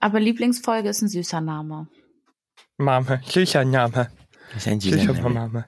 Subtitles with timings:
[0.00, 1.88] Aber Lieblingsfolge ist ein süßer Name.
[2.76, 3.20] Mame,
[4.56, 5.64] ist ein Kilchermame.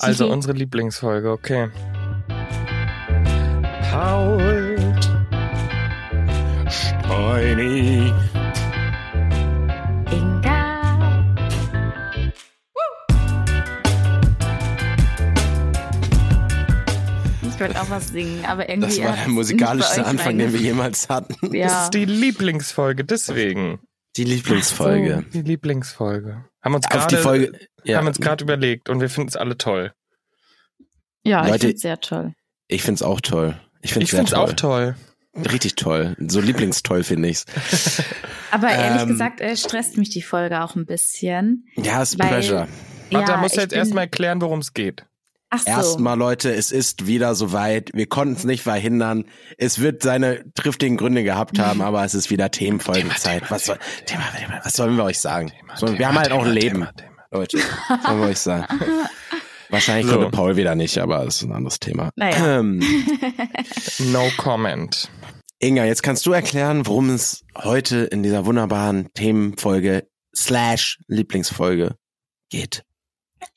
[0.00, 1.70] Also unsere Lieblingsfolge, okay.
[3.90, 4.76] Paul.
[6.68, 8.12] Steini.
[17.62, 18.96] Ich wollte auch was singen, aber irgendwie.
[18.98, 21.54] Das war der musikalischste Anfang, den wir jemals hatten.
[21.54, 21.66] Ja.
[21.68, 23.80] Das ist die Lieblingsfolge, deswegen.
[24.16, 25.24] Die Lieblingsfolge.
[25.32, 26.44] Die Lieblingsfolge.
[26.62, 27.52] Haben uns gerade.
[27.84, 29.92] Ja, haben uns gerade überlegt und wir finden es alle toll.
[31.24, 32.34] Ja, ich Leute- finde sehr toll.
[32.68, 33.60] ich find's auch toll.
[33.80, 34.38] Ich Ich finde es toll.
[34.40, 34.96] auch toll.
[35.34, 36.14] Richtig toll.
[36.18, 37.46] So lieblingstoll finde ich's.
[38.50, 41.64] Aber ehrlich Ähm, gesagt, äh, stresst mich die Folge auch ein bisschen.
[41.76, 42.68] Ja, ist Weil- Pleasure.
[43.10, 45.06] Warte, da ja, musst du ich jetzt erstmal erklären, worum es geht.
[45.54, 45.70] Ach so.
[45.70, 47.90] Erstmal, Leute, es ist wieder soweit.
[47.92, 49.26] Wir konnten es nicht verhindern.
[49.58, 53.50] Es wird seine triftigen Gründe gehabt haben, aber es ist wieder Themenfolgezeit.
[53.50, 55.52] Was, soll, Thema, Thema, was sollen wir euch sagen?
[55.74, 56.88] So, wir haben halt auch ein Leben,
[57.30, 57.58] Leute.
[57.88, 58.66] Was sollen wir euch sagen?
[59.68, 60.14] Wahrscheinlich So.
[60.14, 62.10] konnte Paul wieder nicht, aber das ist ein anderes Thema.
[62.16, 62.60] Naja.
[62.60, 62.80] Ähm,
[63.98, 65.10] No comment.
[65.58, 71.94] Inga, jetzt kannst du erklären, worum es heute in dieser wunderbaren Themenfolge slash Lieblingsfolge
[72.48, 72.84] geht.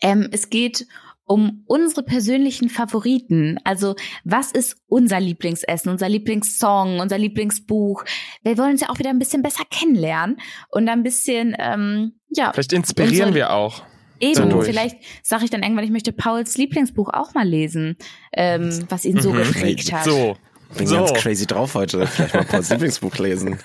[0.02, 0.88] Ähm, es geht
[1.26, 3.60] um unsere persönlichen Favoriten.
[3.64, 8.04] Also, was ist unser Lieblingsessen, unser Lieblingssong, unser Lieblingsbuch?
[8.44, 10.38] Wir wollen uns ja auch wieder ein bisschen besser kennenlernen
[10.70, 13.84] und ein bisschen, ähm, ja, Vielleicht inspirieren wir auch.
[14.20, 14.36] eben.
[14.50, 14.66] dadurch.
[14.68, 17.98] Vielleicht sage ich dann irgendwann, ich möchte Pauls Lieblingsbuch auch mal lesen,
[18.34, 19.38] ähm, was ihn so Mhm.
[19.44, 20.04] geprägt hat.
[20.06, 20.36] So.
[20.78, 20.96] Bin So.
[20.98, 22.06] ganz crazy drauf heute.
[22.08, 23.60] Vielleicht mal Pauls Lieblingsbuch lesen.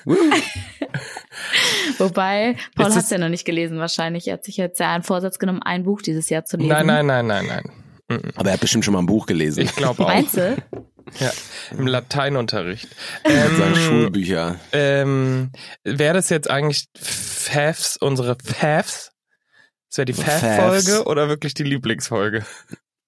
[1.99, 4.29] Wobei, Paul hat es- ja noch nicht gelesen wahrscheinlich.
[4.29, 6.69] Er hat sich jetzt ja einen Vorsatz genommen, ein Buch dieses Jahr zu lesen.
[6.69, 8.33] Nein, nein, nein, nein, nein.
[8.37, 9.61] Aber er hat bestimmt schon mal ein Buch gelesen.
[9.63, 10.09] Ich glaube auch.
[10.09, 10.57] Meinst du?
[11.19, 11.31] Ja,
[11.77, 12.89] im Lateinunterricht.
[13.25, 14.57] Seine Ähm, Schulbücher.
[14.73, 15.51] ähm,
[15.85, 19.13] Wäre das jetzt eigentlich Favs, unsere Favs?
[19.89, 20.41] Das wäre die Favs.
[20.41, 22.45] Fav-Folge oder wirklich die Lieblingsfolge?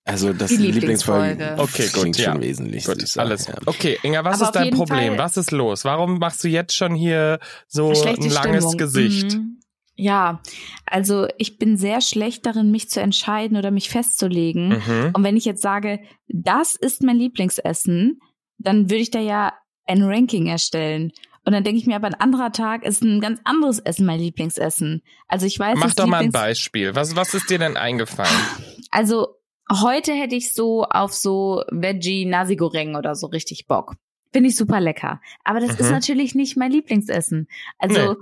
[0.05, 1.29] Also das Die Lieblingsfolge.
[1.31, 1.63] Lieblingsfolge.
[1.63, 2.33] Okay, gut, klingt ja.
[2.33, 2.85] schon wesentlich.
[2.85, 3.47] Gut, süßer, alles.
[3.47, 3.55] Ja.
[3.67, 5.15] Okay, Inga, was Aber ist dein Problem?
[5.15, 5.85] Fall- Was ist los?
[5.85, 7.39] Warum machst du jetzt schon hier
[7.69, 8.77] so ein langes Stimmung.
[8.79, 9.35] Gesicht?
[9.35, 9.59] Mhm.
[9.95, 10.41] Ja,
[10.87, 14.71] also ich bin sehr schlecht darin, mich zu entscheiden oder mich festzulegen.
[14.71, 15.11] Mhm.
[15.13, 18.19] Und wenn ich jetzt sage, das ist mein Lieblingsessen,
[18.59, 19.53] dann würde ich da ja
[19.87, 21.13] ein Ranking erstellen.
[21.45, 24.19] Und dann denke ich mir, aber ein anderer Tag ist ein ganz anderes Essen mein
[24.19, 25.03] Lieblingsessen.
[25.29, 26.95] Also ich weiß, Mach doch mal ein Lieblings- Beispiel.
[26.97, 28.31] Was, was ist dir denn eingefallen?
[28.91, 29.37] Also
[29.81, 33.95] heute hätte ich so auf so Veggie Nasi Goreng oder so richtig Bock.
[34.33, 35.21] Finde ich super lecker.
[35.45, 35.93] Aber das ist Mhm.
[35.93, 37.49] natürlich nicht mein Lieblingsessen.
[37.79, 38.19] Also Nee.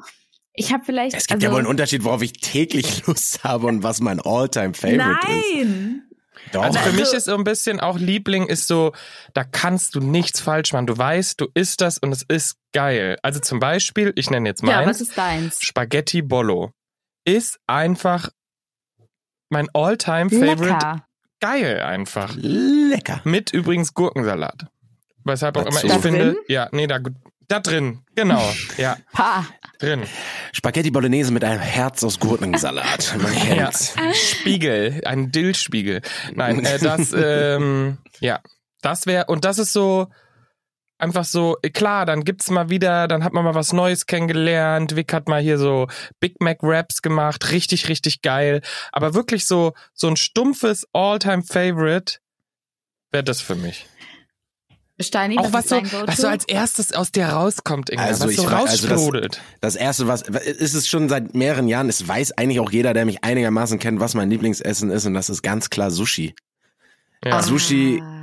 [0.54, 1.14] ich habe vielleicht.
[1.16, 4.20] Es gibt also, ja wohl einen Unterschied, worauf ich täglich Lust habe und was mein
[4.20, 5.54] All-Time-Favorite ist.
[5.56, 6.02] Nein!
[6.52, 6.62] Doch.
[6.62, 8.92] Also für Also- mich ist so ein bisschen auch Liebling ist so,
[9.34, 10.86] da kannst du nichts falsch machen.
[10.86, 13.18] Du weißt, du isst das und es ist geil.
[13.22, 15.60] Also zum Beispiel, ich nenne jetzt Ja, was meins, ist deins?
[15.62, 16.70] Spaghetti Bollo.
[17.26, 18.30] Ist einfach
[19.50, 21.02] mein All-Time-Favorite.
[21.40, 22.34] Geil einfach.
[22.36, 23.20] Lecker.
[23.24, 24.66] Mit übrigens Gurkensalat.
[25.24, 25.78] Weshalb auch Dazu.
[25.78, 26.36] immer ich Da finde, drin?
[26.48, 26.98] ja, nee, da,
[27.48, 28.42] da drin, genau,
[28.78, 29.44] ja, Ha.
[29.78, 30.02] drin.
[30.52, 33.14] Spaghetti Bolognese mit einem Herz aus Gurkensalat.
[33.22, 33.40] Man Ja.
[33.66, 33.94] kennt's.
[34.14, 36.00] Spiegel, ein Dillspiegel.
[36.34, 38.40] Nein, äh, das, ähm, ja,
[38.82, 40.08] das wäre, und das ist so,
[41.00, 44.96] einfach so, klar, dann gibt's mal wieder, dann hat man mal was Neues kennengelernt.
[44.96, 45.88] Vic hat mal hier so
[46.20, 48.60] Big Mac Raps gemacht, richtig, richtig geil.
[48.92, 52.18] Aber wirklich so, so ein stumpfes All-Time-Favorite
[53.10, 53.86] wäre das für mich.
[55.00, 58.36] Steini, Auch was, so, was so als erstes aus dir rauskommt, Inga, Also was ich
[58.36, 59.40] so frag- also das-.
[59.62, 63.06] Das erste, was, ist es schon seit mehreren Jahren, es weiß eigentlich auch jeder, der
[63.06, 66.34] mich einigermaßen kennt, was mein Lieblingsessen ist und das ist ganz klar Sushi.
[67.24, 67.40] ja.
[67.40, 68.19] Sushi- Ah.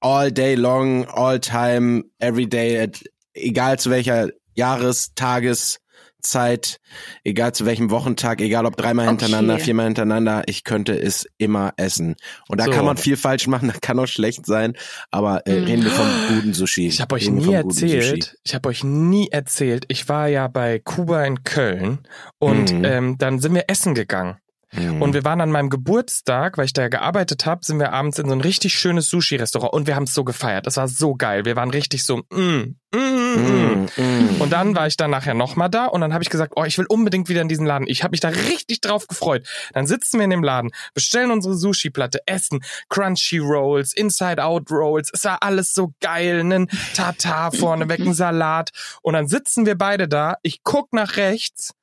[0.00, 3.02] All day long, all time, every day, at-
[3.34, 6.78] egal zu welcher Jahres-, Tageszeit,
[7.24, 9.10] egal zu welchem Wochentag, egal ob dreimal Okay.
[9.24, 12.16] hintereinander, viermal hintereinander, ich könnte es immer essen.
[12.48, 12.70] Und da So.
[12.72, 14.74] kann man viel falsch machen, da kann auch schlecht sein,
[15.10, 15.64] aber äh, Mm.
[15.64, 16.88] reden wir vom guten Sushi.
[16.88, 20.78] Ich habe euch Reden nie erzählt, ich habe euch nie erzählt, ich war ja bei
[20.78, 22.00] Kuba in Köln
[22.38, 22.84] und Mhm.
[22.84, 24.36] ähm, dann sind wir essen gegangen.
[24.72, 25.02] Mhm.
[25.02, 28.18] Und wir waren an meinem Geburtstag, weil ich da ja gearbeitet habe, sind wir abends
[28.18, 30.66] in so ein richtig schönes Sushi-Restaurant und wir haben es so gefeiert.
[30.66, 31.44] Das war so geil.
[31.44, 33.70] Wir waren richtig so, mm, mm, mm, mm.
[33.96, 34.40] Mm.
[34.40, 36.78] Und dann war ich dann nachher nochmal da und dann habe ich gesagt, oh, ich
[36.78, 37.86] will unbedingt wieder in diesen Laden.
[37.88, 39.46] Ich habe mich da richtig drauf gefreut.
[39.72, 45.10] Dann sitzen wir in dem Laden, bestellen unsere Sushi-Platte, essen Crunchy Rolls, Inside-Out Rolls.
[45.12, 48.70] Es war alles so geil, nen Tartar vorneweg, ein Salat.
[49.02, 50.36] Und dann sitzen wir beide da.
[50.42, 51.74] Ich guck nach rechts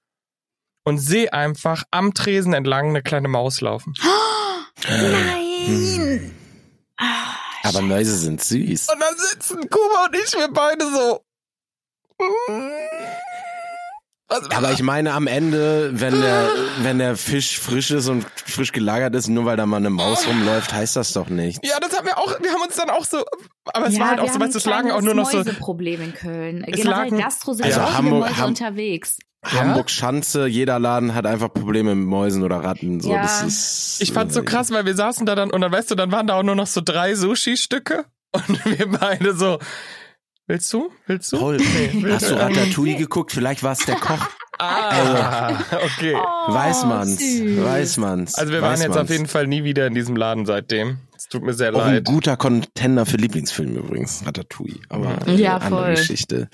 [0.87, 3.93] und sehe einfach am Tresen entlang eine kleine Maus laufen.
[4.87, 6.33] Nein!
[7.63, 8.87] Aber Mäuse sind süß.
[8.89, 11.19] Und dann sitzen Kuba und ich, wir beide so.
[14.29, 16.49] Was, Aber ich meine, am Ende, wenn der,
[16.81, 20.27] wenn der Fisch frisch ist und frisch gelagert ist, nur weil da mal eine Maus
[20.27, 21.59] rumläuft, heißt das doch nicht.
[21.65, 23.23] ja, das haben wir auch, wir haben uns dann auch so,
[23.73, 25.15] aber es ja, war halt auch wir so, haben weißt du, es lagen auch nur
[25.15, 26.63] noch so, Mäuseproblem in Köln.
[26.67, 29.17] Es Generell lagen- Gastro sind Also Hamburg- Mäuse Ham- unterwegs.
[29.53, 32.99] Hamburg Schanze, jeder Laden hat einfach Probleme mit Mäusen oder Ratten.
[32.99, 33.21] So, Ja.
[33.21, 35.95] das ist, ich fand's so krass, weil wir saßen da dann und dann, weißt du,
[35.95, 39.59] dann waren da auch nur noch so drei Sushi-Stücke und wir beide so,
[40.47, 40.89] willst du?
[41.05, 41.37] Willst du?
[41.39, 43.31] Paul, Nee, hast du Ratatouille geguckt?
[43.31, 44.27] Vielleicht war es der Koch.
[44.59, 45.51] Ah,
[45.85, 46.15] okay.
[46.15, 47.19] Oh, Weiß man's.
[47.19, 47.63] süß.
[47.63, 48.33] Weiß man's.
[48.33, 48.97] Also wir waren jetzt man's.
[49.01, 50.97] auf jeden Fall nie wieder in diesem Laden seitdem.
[51.15, 52.05] Es tut mir sehr Auch ein leid.
[52.05, 54.79] guter Contender für Lieblingsfilm übrigens, Ratatouille.
[54.89, 55.93] Aber äh, Ja, andere voll.
[55.93, 56.49] Geschichte.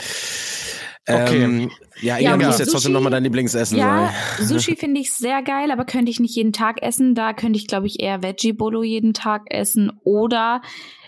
[1.08, 1.44] Okay.
[1.44, 4.48] Ähm, ja, Ja, Ian, du jetzt trotzdem nochmal dein Lieblingsessen Ja, sagen.
[4.48, 7.16] Sushi finde ich sehr geil, aber könnte ich nicht jeden Tag essen.
[7.16, 9.92] Da könnte ich, glaube ich, eher Veggie Bolo jeden Tag essen.
[10.04, 10.62] Oder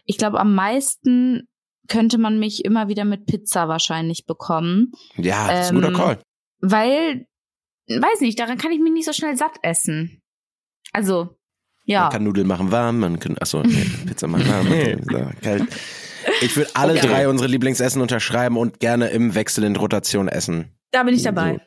[0.05, 1.47] ich glaube, am meisten
[1.87, 4.91] könnte man mich immer wieder mit Pizza wahrscheinlich bekommen.
[5.17, 6.19] Ja, das ist ein guter Ähm, Call.
[6.61, 7.27] Weil,
[7.87, 10.21] weiß nicht, daran kann ich mich nicht so schnell satt essen.
[10.93, 11.35] Also,
[11.83, 12.03] ja.
[12.03, 15.41] Man kann Nudeln machen warm, man kann, achso, nee, Pizza machen warm, man kann, so,
[15.41, 15.67] kalt.
[16.41, 17.07] Ich würde alle Okay.
[17.07, 20.75] drei unsere Lieblingsessen unterschreiben und gerne im Wechsel in Rotation essen.
[20.91, 21.59] Da bin ich dabei.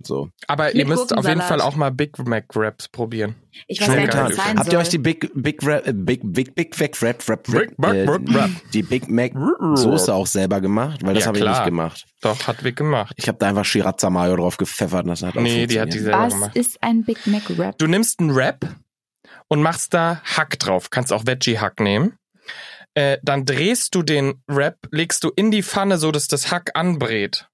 [0.00, 0.28] So.
[0.46, 1.40] Aber ihr Mit müsst auf jeden.
[1.40, 3.34] Fall auch mal Big Mac Wraps probieren.
[3.66, 5.92] Ich weiß gar nicht, was das sein Habt ihr euch die Big Big Rap, äh,
[5.92, 8.50] Big Big Big Mac Rap Rap Big Mac äh, Rap Rap.
[8.72, 9.32] die Big Mac
[9.74, 11.56] Soße auch selber gemacht, weil das Ja, habe ich klar.
[11.56, 12.06] nicht gemacht.
[12.20, 13.12] Doch, hat Vic gemacht.
[13.16, 15.88] Ich habe da einfach Shirazza Mayo drauf gepfeffert und das hat auch Nee, die hat
[15.92, 16.04] die funktioniert.
[16.04, 16.56] selber Was gemacht.
[16.56, 17.76] ist ein Big Mac Wrap?
[17.78, 18.76] Du nimmst einen Wrap
[19.48, 20.90] und machst da Hack drauf.
[20.90, 22.17] Kannst auch Veggie-Hack nehmen.
[22.98, 26.70] Äh, dann drehst du den Wrap, legst du in die Pfanne, so dass das Hack
[26.74, 27.48] anbrät.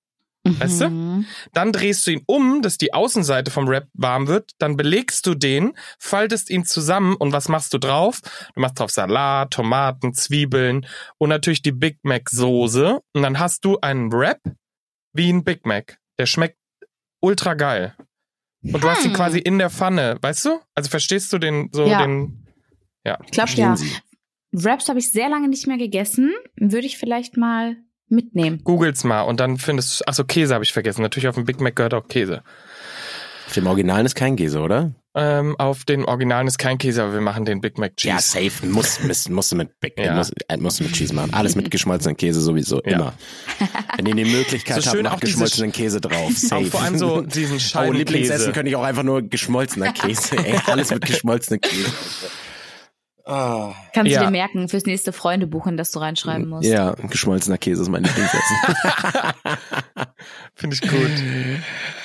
[0.46, 0.90] Weißt du?
[0.90, 1.26] Mhm.
[1.54, 4.52] Dann drehst du ihn um, dass die Außenseite vom Wrap warm wird.
[4.58, 8.20] Dann belegst du den, faltest ihn zusammen und was machst du drauf?
[8.54, 10.86] Du machst drauf Salat, Tomaten, Zwiebeln
[11.18, 13.00] und natürlich die Big Mac Soße.
[13.14, 14.40] Und dann hast du einen Wrap
[15.14, 15.98] wie ein Big Mac.
[16.18, 16.58] Der schmeckt
[17.20, 17.94] ultra geil.
[18.62, 19.16] Und du hast ihn Hm.
[19.16, 20.60] quasi in der Pfanne, weißt du?
[20.74, 22.02] Also verstehst du den so Ja.
[22.02, 22.46] den
[23.24, 23.76] Ich glaube ja.
[23.76, 23.90] Sie.
[24.56, 26.32] Wraps habe ich sehr lange nicht mehr gegessen.
[26.56, 27.76] Würde ich vielleicht mal
[28.08, 28.60] mitnehmen.
[28.62, 31.02] Googles mal und dann findest du, ach so, Käse habe ich vergessen.
[31.02, 32.42] Natürlich auf dem Big Mac gehört auch Käse.
[33.46, 34.94] Auf dem Originalen ist kein Käse, oder?
[35.16, 38.50] Ähm, auf den Originalen ist kein Käse, aber wir machen den Big Mac Ja, Cheese.
[38.50, 38.66] safe.
[38.66, 40.14] Muss, muss, musst du mit Big, Ja.
[40.16, 41.32] muss, äh, musst du mit Cheese machen.
[41.34, 42.92] Alles mit geschmolzenem Käse sowieso, Ja.
[42.92, 43.14] immer.
[43.96, 46.32] Wenn ihr die Möglichkeit So habt, diese geschmolzenen Käse drauf.
[46.36, 46.56] Safe.
[46.66, 47.98] Auch vor allem so diesen Oh, Scheibenkäse.
[47.98, 50.36] Lieblingsessen könnte ich auch einfach nur geschmolzener Käse.
[50.36, 51.92] Ey, alles mit geschmolzenem Käse.
[53.26, 53.72] Ah.
[53.94, 54.20] Kannst Ja.
[54.20, 56.68] du dir merken fürs nächste Freundebuch, in das du reinschreiben musst.
[56.68, 58.56] Ja, geschmolzener Käse ist mein Lieblingsessen.
[60.54, 61.10] Finde ich gut.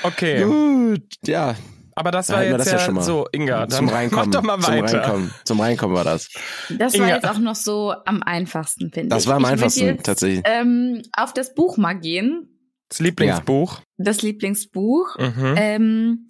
[0.04, 1.56] Okay, Gut, ja.
[1.96, 3.02] aber das Da war wir jetzt das ja ja, schon mal.
[3.02, 4.30] so, Inga, dann zum Reinkommen.
[4.30, 5.02] mach doch mal Zum weiter.
[5.02, 5.34] Reinkommen.
[5.44, 6.30] Zum Reinkommen war das.
[6.70, 7.16] Das war Inga.
[7.16, 9.10] jetzt auch noch so am einfachsten, finde ich.
[9.10, 10.42] Das war am ich einfachsten, jetzt, tatsächlich.
[10.46, 12.48] Ähm, auf das Buch mal gehen.
[12.88, 13.82] Das Lieblingsbuch.
[13.98, 15.18] Das Lieblingsbuch.
[15.18, 15.54] Mhm.
[15.58, 16.28] Ähm,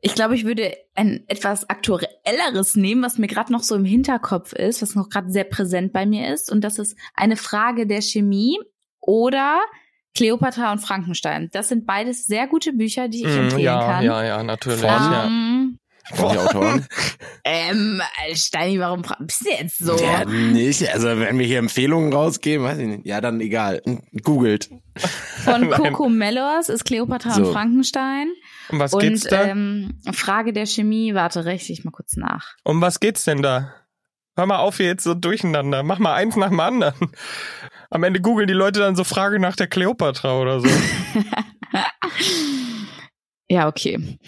[0.00, 4.52] ich glaube, ich würde ein etwas aktuelleres nehmen, was mir gerade noch so im Hinterkopf
[4.52, 6.50] ist, was noch gerade sehr präsent bei mir ist.
[6.50, 8.58] Und das ist eine Frage der Chemie
[9.00, 9.60] oder
[10.16, 11.50] Cleopatra und Frankenstein.
[11.52, 14.04] Das sind beides sehr gute Bücher, die ich Mm, empfehlen ja, kann.
[14.04, 14.80] ja, ja, natürlich.
[14.80, 15.30] Von- Ja.
[16.12, 16.86] Von die Autoren.
[17.70, 18.00] ähm,
[18.34, 19.96] Steini, warum bist du jetzt so?
[19.96, 20.88] Ja, nicht.
[20.92, 23.06] Also, wenn wir hier Empfehlungen rausgeben, weiß ich nicht.
[23.06, 23.82] Ja, dann egal.
[24.22, 24.70] Googelt.
[25.44, 25.70] Von.
[25.70, 27.46] Coco Mellos ist Cleopatra So.
[27.46, 28.28] und Frankenstein.
[28.70, 29.44] Um was geht's Und da?
[29.44, 32.54] ähm, Frage der Chemie, warte, rechne ich mal kurz nach.
[32.64, 33.74] um was geht's denn da?
[34.36, 35.82] Hör mal auf hier jetzt so durcheinander.
[35.82, 37.10] Mach mal eins nach dem anderen.
[37.90, 40.68] Am Ende googeln die Leute dann so Frage nach der Kleopatra oder so.
[43.48, 44.18] Ja, okay.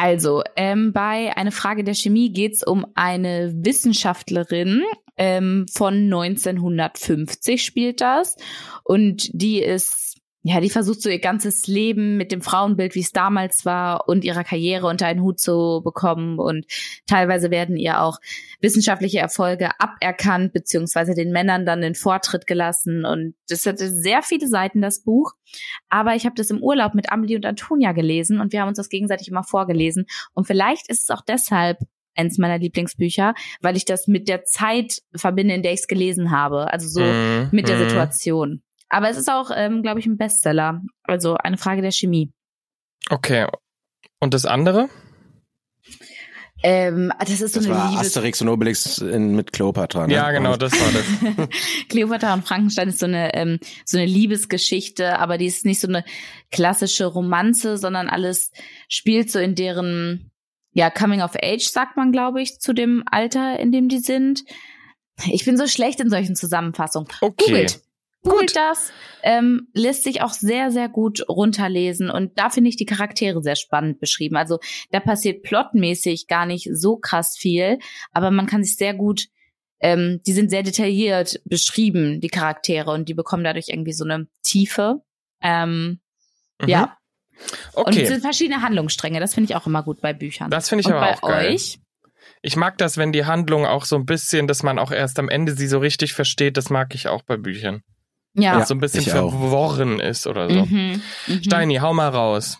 [0.00, 4.84] Also, ähm, bei Eine Frage der Chemie geht's um eine Wissenschaftlerin
[5.16, 8.36] ähm, von 1950 spielt das.
[8.84, 10.07] Und die ist,
[10.42, 14.24] ja, die versucht so ihr ganzes Leben mit dem Frauenbild, wie es damals war, und
[14.24, 16.38] ihrer Karriere unter einen Hut zu bekommen.
[16.38, 16.64] Und
[17.06, 18.18] teilweise werden ihr auch
[18.60, 23.04] wissenschaftliche Erfolge aberkannt, beziehungsweise den Männern dann den Vortritt gelassen.
[23.04, 25.32] Und das hatte sehr viele Seiten, das Buch.
[25.88, 28.78] Aber ich habe das im Urlaub mit Amelie und Antonia gelesen und wir haben uns
[28.78, 30.06] das gegenseitig immer vorgelesen.
[30.34, 31.78] Und vielleicht ist es auch deshalb
[32.14, 36.30] eins meiner Lieblingsbücher, weil ich das mit der Zeit verbinde, in der ich es gelesen
[36.30, 36.72] habe.
[36.72, 37.88] Also so Mhm, mit der mhm.
[37.88, 38.62] Situation.
[38.88, 40.82] Aber es ist auch, ähm, glaube ich, ein Bestseller.
[41.04, 42.32] Also eine Frage der Chemie.
[43.10, 43.46] Okay.
[44.20, 44.88] Und das andere?
[46.62, 50.14] Ähm, das ist so Das eine war Liebes Asterix und Obelix in, mit Cleopatra, ne?
[50.14, 51.48] Ja, genau, das war das.
[51.88, 55.86] Cleopatra und Frankenstein ist so eine ähm, so eine Liebesgeschichte, aber die ist nicht so
[55.86, 56.04] eine
[56.50, 58.50] klassische Romanze, sondern alles
[58.88, 60.32] spielt so in deren
[60.72, 64.42] ja Coming of Age sagt man, glaube ich, zu dem Alter, in dem die sind.
[65.26, 67.08] Ich bin so schlecht in solchen Zusammenfassungen.
[67.20, 67.44] Okay.
[67.46, 67.80] Googelt.
[68.24, 68.92] Googelt das.
[69.22, 72.10] Ähm, lässt sich auch sehr, sehr gut runterlesen.
[72.10, 74.36] Und da finde ich die Charaktere sehr spannend beschrieben.
[74.36, 74.58] Also
[74.90, 77.78] da passiert plotmäßig gar nicht so krass viel,
[78.12, 79.26] aber man kann sich sehr gut,
[79.80, 84.26] ähm, die sind sehr detailliert beschrieben, die Charaktere, und die bekommen dadurch irgendwie so eine
[84.42, 85.02] Tiefe.
[85.42, 86.00] Ähm,
[86.60, 86.68] Mhm.
[86.68, 86.96] Ja.
[87.74, 88.06] Und es Okay.
[88.06, 89.20] sind verschiedene Handlungsstränge.
[89.20, 90.50] Das finde ich auch immer gut bei Büchern.
[90.50, 91.54] Das finde ich und aber bei auch geil.
[91.54, 91.78] euch?
[92.42, 95.28] Ich mag das, wenn die Handlung auch so ein bisschen, dass man auch erst am
[95.28, 96.56] Ende sie so richtig versteht.
[96.56, 97.82] Das mag ich auch bei Büchern.
[98.40, 98.64] Ja.
[98.64, 99.30] So ein bisschen ich auch.
[99.30, 100.64] verworren ist oder so.
[100.66, 101.02] Mhm.
[101.26, 101.42] Mhm.
[101.42, 102.58] Steini, hau mal raus.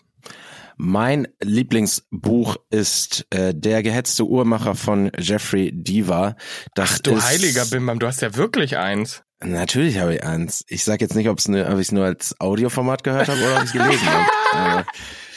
[0.81, 6.35] Mein Lieblingsbuch ist äh, Der gehetzte Uhrmacher von Jeffrey Deaver.
[6.73, 9.23] Das Ach du ist, heiliger Bimbam, du hast ja wirklich eins.
[9.43, 10.63] Natürlich habe ich eins.
[10.67, 13.57] Ich sag jetzt nicht, ob's ne, ob ich es nur als Audioformat gehört habe oder
[13.57, 14.07] ob ich gelesen
[14.53, 14.85] habe.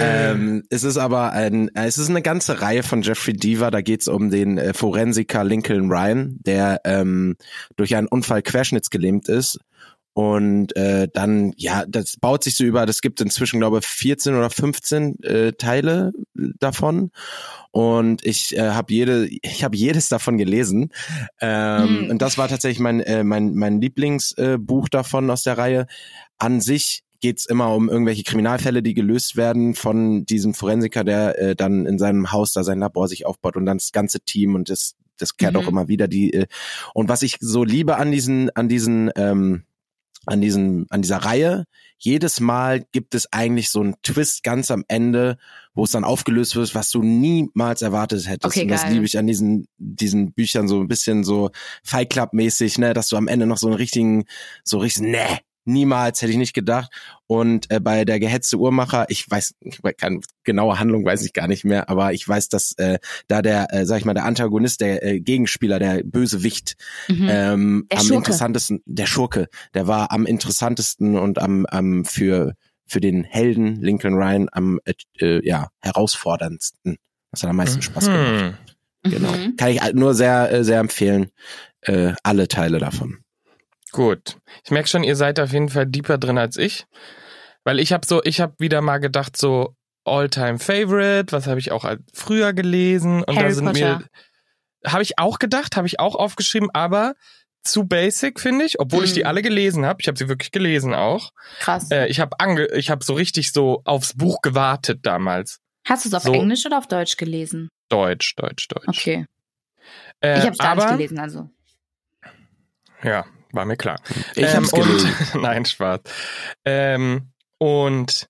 [0.00, 3.70] Ähm, es ist aber ein, es ist eine ganze Reihe von Jeffrey Deaver.
[3.70, 7.36] Da geht's um den äh, Forensiker Lincoln Ryan, der ähm,
[7.76, 9.58] durch einen Unfall querschnittsgelähmt ist.
[10.18, 14.34] Und äh, dann, ja, das baut sich so über, das gibt inzwischen, glaube ich, 14
[14.34, 17.12] oder 15 äh, Teile davon.
[17.70, 20.90] Und ich äh, habe jede, ich habe jedes davon gelesen.
[21.40, 22.10] Ähm, Hm.
[22.10, 25.86] Und das war tatsächlich mein, äh, mein, mein Lieblingsbuch äh, davon aus der Reihe.
[26.36, 31.56] An sich geht's immer um irgendwelche Kriminalfälle, die gelöst werden von diesem Forensiker, der äh,
[31.56, 34.68] dann in seinem Haus da sein Labor sich aufbaut und dann das ganze Team und
[34.70, 35.60] das, das kehrt Mhm.
[35.60, 36.32] auch immer wieder die.
[36.32, 36.46] Äh,
[36.94, 39.64] und was ich so liebe an diesen, an diesen, ähm,
[40.26, 41.64] an diesen, an dieser Reihe,
[41.96, 45.38] jedes Mal gibt es eigentlich so einen Twist ganz am Ende,
[45.74, 48.44] wo es dann aufgelöst wird, was du niemals erwartet hättest.
[48.44, 48.92] Okay, und das geil.
[48.92, 51.50] liebe ich an diesen, diesen Büchern so ein bisschen so
[51.82, 54.24] Fight Club mäßig, ne, dass du am Ende noch so einen richtigen,
[54.64, 56.90] so richtig, ne, niemals hätte ich nicht gedacht.
[57.26, 61.46] Und äh, bei der gehetzte Uhrmacher, ich weiß, ich kann genaue Handlung weiß ich gar
[61.46, 62.98] nicht mehr, aber ich weiß, dass äh,
[63.28, 66.74] da der, äh, sag ich mal, der Antagonist, der äh, Gegenspieler, der Bösewicht,
[67.08, 67.28] Mhm.
[67.30, 68.18] ähm, Der am Schurke.
[68.18, 72.54] interessantesten, der Schurke, der war am interessantesten und am, am für
[72.86, 76.96] für den Helden Lincoln Ryan am äh, äh, ja herausforderndsten.
[77.30, 78.54] Das hat am meisten Spaß gemacht.
[79.04, 79.12] Hm.
[79.12, 79.30] Genau.
[79.32, 79.56] Mhm.
[79.56, 81.30] Kann ich nur sehr äh, sehr empfehlen.
[81.82, 83.18] Äh, alle Teile davon.
[83.92, 84.36] Gut.
[84.64, 86.86] Ich merke schon, ihr seid auf jeden Fall deeper drin als ich.
[87.64, 91.70] Weil ich habe so, ich habe wieder mal gedacht, so All-Time Favorite, was habe ich
[91.72, 93.22] auch früher gelesen?
[93.24, 93.98] Und da Harry sind Potter.
[93.98, 94.04] mir.
[94.90, 97.14] Habe ich auch gedacht, habe ich auch aufgeschrieben, aber
[97.64, 99.26] zu basic, finde ich, obwohl ich die Mhm.
[99.26, 100.00] alle gelesen habe.
[100.00, 101.30] Ich habe sie wirklich gelesen auch.
[101.58, 101.90] Krass.
[101.90, 105.58] Äh, ich habe habe so richtig so aufs Buch gewartet damals.
[105.86, 107.68] Hast du es auf so- Englisch oder auf Deutsch gelesen?
[107.90, 108.86] Deutsch, Deutsch, Deutsch.
[108.88, 109.26] Okay.
[110.20, 111.50] Äh, Ich habe es gar aber, nicht gelesen, also.
[113.02, 114.00] Ja, war mir klar.
[114.34, 115.14] Ich Ähm, hab's gelesen.
[115.34, 116.00] Und, nein, Spaß.
[116.64, 118.26] Ähm, und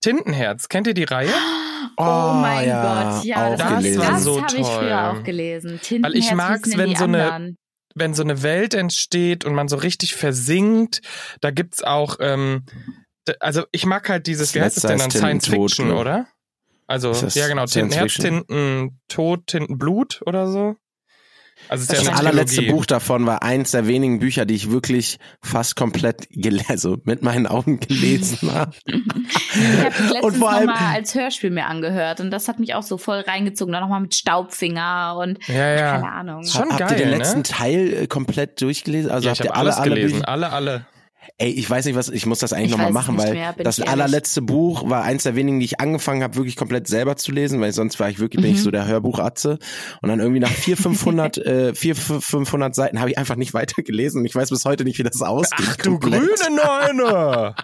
[0.00, 1.30] Tintenherz, kennt ihr die Reihe?
[1.96, 4.00] Oh, Oh, mein ja, Gott, ja, das, gelesen.
[4.00, 5.70] das so habe ich früher auch gelesen.
[5.72, 5.76] Weil
[6.16, 7.56] ich Tintenherz, mag's, wenn so eine- anderen?
[7.94, 11.00] Wenn so eine Welt entsteht und man so richtig versinkt,
[11.40, 12.64] da gibt's auch, ähm,
[13.40, 16.28] also ich mag halt dieses, Das wie heißt es letzte denn dann, Science Fiction, oder?
[16.86, 18.14] Also, das ja genau, Tintenherz?
[18.14, 20.76] Tinten, Tod, Tintenblut oder so.
[21.68, 22.62] Also Das ja eine allerletzte.
[22.62, 27.22] Buch davon war eins der wenigen Bücher, die ich wirklich fast komplett gelesen, also mit
[27.22, 28.72] meinen Augen gelesen habe.
[28.86, 32.58] Ich habe das Und letztens vor allem- nochmal als Hörspiel mir angehört und das hat
[32.58, 33.72] mich auch so voll reingezogen.
[33.72, 35.92] Dann nochmal mit Staubfinger und Ja, ja.
[35.92, 36.44] keine Ahnung.
[36.46, 37.16] Schon Habt geil, ihr den ne?
[37.18, 39.10] letzten Teil äh, komplett durchgelesen?
[39.10, 40.28] Also ja, ich habt habe ihr alle, alles alle gelesen, Bücher?
[40.28, 40.86] alle, alle.
[41.40, 43.78] Ey, ich weiß nicht, was, ich muss das eigentlich Ich nochmal machen, weil mehr, das
[43.78, 47.30] ich allerletzte Buch war eins der wenigen, die ich angefangen habe, wirklich komplett selber zu
[47.30, 48.64] lesen, weil sonst war ich wirklich, bin ich Mhm.
[48.64, 49.60] so der Hörbuchatze.
[50.02, 53.82] Und dann irgendwie nach vier, 500, äh, vier, 500 Seiten habe ich einfach nicht weiter
[53.84, 55.64] gelesen und ich weiß bis heute nicht, wie das ausgeht.
[55.70, 56.22] Ach du komplett.
[56.22, 57.54] grüne Neune!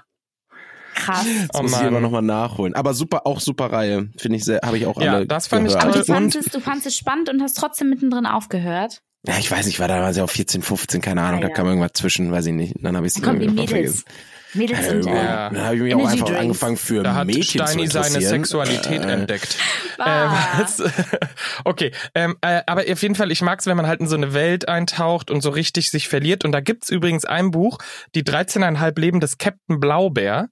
[0.95, 1.27] Krass.
[1.51, 2.75] Das Oh muss ich aber nochmal nachholen.
[2.77, 4.11] Aber super, auch super Reihe.
[4.17, 5.85] Finde ich sehr, habe ich auch Ja, alle das fand ich gehört.
[5.85, 6.05] Aber toll.
[6.07, 9.03] du Und- fandest, es, du fandest es spannend und hast trotzdem mittendrin aufgehört.
[9.27, 11.55] Ja, ich weiß nicht, war damals ja auf 14, 15, keine Ahnung, Ah, da ja.
[11.55, 12.75] kam irgendwas zwischen, weiß ich nicht.
[12.81, 14.05] Dann habe ich es irgendwie Mädels.
[14.53, 15.51] Mädels Äh, sind äh, Ja.
[15.51, 16.41] Dann habe ich mich auch Energy einfach Drinks.
[16.43, 18.31] angefangen für Da hat Mädchen Steini zu seine interessieren.
[18.45, 19.57] Sexualität Äh, entdeckt.
[19.97, 20.37] wahr.
[20.57, 20.83] Ähm, was-
[21.65, 24.35] okay, ähm, äh, aber auf jeden Fall, ich mag's, wenn man halt in so eine
[24.35, 26.45] Welt eintaucht und so richtig sich verliert.
[26.45, 27.79] Und da gibt's übrigens ein Buch,
[28.15, 30.49] die 13,5 Leben des Captain Blaubeer.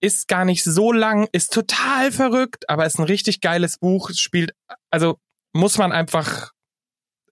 [0.00, 4.10] Ist gar nicht so lang, ist total verrückt, aber ist ein richtig geiles Buch.
[4.10, 4.52] Es Spielt,
[4.90, 5.18] also
[5.52, 6.50] muss man einfach.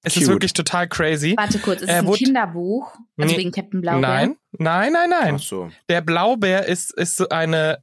[0.04, 0.32] Es ist Cute.
[0.34, 1.34] wirklich total crazy.
[1.36, 2.92] Warte kurz, ist Äh, es ein wurde- Kinderbuch?
[3.18, 3.38] Also Nee.
[3.38, 4.00] wegen Captain Blaubeer?
[4.00, 5.34] Nein, nein, nein, nein.
[5.38, 5.70] Ach so.
[5.88, 7.82] der Blaubeer ist, ist so eine,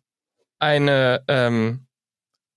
[0.59, 1.85] eine, ähm,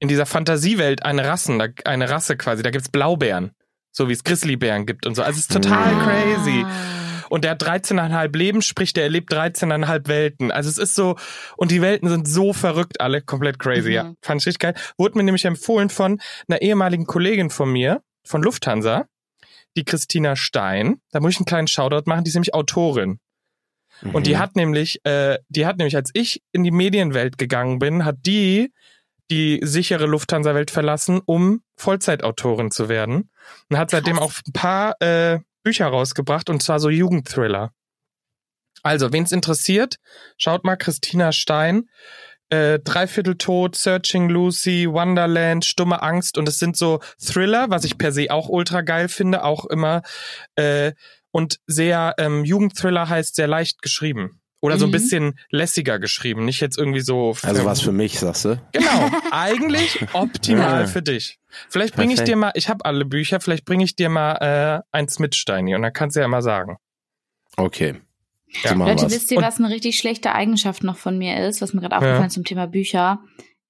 [0.01, 2.63] in dieser Fantasiewelt eine Rassen, eine Rasse quasi.
[2.63, 3.53] Da gibt's Blaubeeren.
[3.93, 5.23] So wie es Grizzlybären gibt und so.
[5.23, 6.05] Also es ist total Ah.
[6.05, 6.65] crazy.
[7.29, 10.51] Und der hat 13,5 Leben, sprich, der erlebt 13,5 Welten.
[10.51, 11.17] Also es ist so,
[11.57, 13.95] und die Welten sind so verrückt alle, komplett crazy, Mhm.
[13.95, 14.13] ja.
[14.23, 14.75] Fand ich richtig geil.
[14.99, 19.07] Wurde mir nämlich empfohlen von einer ehemaligen Kollegin von mir, von Lufthansa,
[19.77, 21.01] die Christina Stein.
[21.11, 23.19] Da muss ich einen kleinen Shoutout machen, die ist nämlich Autorin.
[24.13, 24.39] Und die Mhm.
[24.39, 28.73] hat nämlich, äh, die hat nämlich, als ich in die Medienwelt gegangen bin, hat die
[29.31, 33.31] die sichere Lufthansa-Welt verlassen, um Vollzeitautorin zu werden.
[33.71, 37.73] Und hat seitdem auch ein paar äh, Bücher rausgebracht, und zwar so Jugendthriller.
[38.83, 39.97] Also, wen es interessiert,
[40.37, 41.89] schaut mal Christina Stein.
[42.53, 47.97] Äh, Dreiviertel Tod, Searching Lucy, Wonderland, Stumme Angst und es sind so Thriller, was ich
[47.97, 50.03] per se auch ultra geil finde, auch immer
[50.57, 50.93] äh,
[51.31, 54.93] und sehr ähm, Jugendthriller heißt sehr leicht geschrieben oder so ein Mhm.
[54.93, 58.61] bisschen lässiger geschrieben, nicht jetzt irgendwie so Also was für mich, sagst du?
[58.73, 60.87] Genau, eigentlich optimal Ja.
[60.87, 61.39] für dich.
[61.71, 64.97] Vielleicht bringe ich dir mal, ich habe alle Bücher, vielleicht bringe ich dir mal äh,
[64.97, 66.77] eins mit Steini und dann kannst du ja mal sagen.
[67.57, 67.95] Okay.
[68.63, 68.71] Ja.
[68.71, 69.13] So machen Leute, wir's.
[69.15, 72.27] wisst ihr, was eine richtig schlechte Eigenschaft noch von mir ist, was mir gerade aufgefallen
[72.27, 73.21] ist zum Thema Bücher?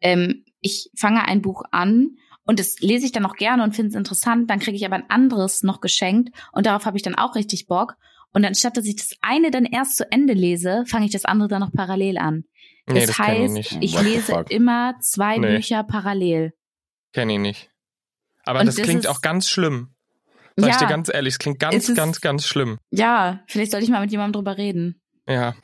[0.00, 3.90] Ähm, ich fange ein Buch an und das lese ich dann auch gerne und finde
[3.90, 7.14] es interessant, dann kriege ich aber ein anderes noch geschenkt und darauf habe ich dann
[7.14, 7.94] auch richtig Bock.
[8.34, 11.48] Und anstatt dass ich das eine dann erst zu Ende lese, fange ich das andere
[11.48, 12.44] dann noch parallel an.
[12.88, 14.50] Nee, das, das kenne ich heißt, ich the lese fuck?
[14.50, 15.56] immer zwei Nee.
[15.56, 16.52] Bücher parallel.
[17.12, 17.70] Kenne ich nicht.
[18.44, 19.91] Aber Und das das klingt auch ganz schlimm.
[20.56, 20.78] Sag ich Ja.
[20.80, 22.78] dir ganz ehrlich, es klingt ganz, Es ist- ganz, ganz schlimm.
[22.90, 25.00] Ja, vielleicht sollte ich mal mit jemandem drüber reden.
[25.28, 25.54] Ja.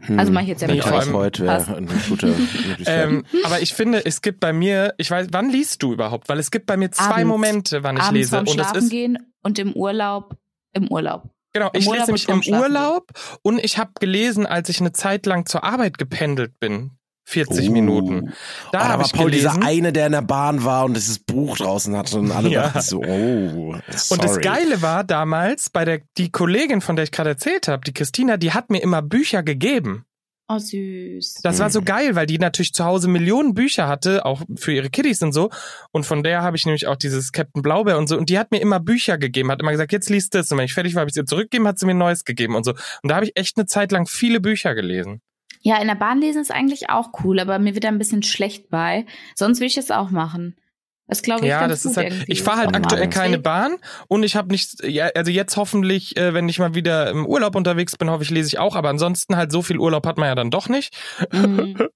[0.00, 0.16] Hm.
[0.18, 0.92] Also mach ich jetzt ja mit euch.
[0.92, 2.32] allem- heute wäre eine gute.
[2.86, 6.28] Ähm, aber ich finde, es gibt bei mir, ich weiß, wann liest du überhaupt?
[6.28, 7.26] Weil es gibt bei mir zwei Abends.
[7.26, 8.38] Momente, wann ich Abends lese.
[8.38, 10.36] Und das Schlafen ist, gehen und im Urlaub,
[10.72, 11.24] im Urlaub.
[11.52, 13.10] genau, im ich Urlaub lese nämlich vorm im Urlaub
[13.42, 16.92] und ich habe gelesen, als ich eine Zeit lang zur Arbeit gependelt bin.
[17.28, 17.72] 40 Oh.
[17.72, 18.32] Minuten.
[18.72, 19.50] Da oh, habe war ich Paul gelesen.
[19.54, 22.62] dieser eine, der in der Bahn war und dieses Buch draußen hatte und alle Ja.
[22.64, 24.10] dachten so, oh, sorry.
[24.10, 27.84] Und das Geile war damals, bei der, die Kollegin, von der ich gerade erzählt habe,
[27.84, 30.04] die Christina, die hat mir immer Bücher gegeben.
[30.50, 31.40] Oh, süß.
[31.42, 31.72] Das war Mhm.
[31.72, 35.32] so geil, weil die natürlich zu Hause Millionen Bücher hatte, auch für ihre Kiddies und
[35.34, 35.50] so.
[35.92, 38.16] Und von der habe ich nämlich auch dieses Captain Blaubeer und so.
[38.16, 40.50] Und die hat mir immer Bücher gegeben, hat immer gesagt, jetzt liest das.
[40.50, 42.24] Und wenn ich fertig war, habe ich es ihr zurückgegeben, hat sie mir ein neues
[42.24, 42.70] gegeben und so.
[43.02, 45.20] Und da habe ich echt eine Zeit lang viele Bücher gelesen.
[45.60, 48.22] Ja, in der Bahn lesen ist eigentlich auch cool, aber mir wird da ein bisschen
[48.22, 49.06] schlecht bei.
[49.34, 50.56] Sonst will ich das auch machen.
[51.08, 53.76] Das glaube ich ja, ganz das gut ist halt, ich fahre halt aktuell keine Bahn
[54.08, 57.56] und ich habe nicht, ja, also jetzt hoffentlich, äh, wenn ich mal wieder im Urlaub
[57.56, 60.28] unterwegs bin, hoffe ich, lese ich auch, aber ansonsten halt so viel Urlaub hat man
[60.28, 60.94] ja dann doch nicht.
[61.32, 61.76] Mhm.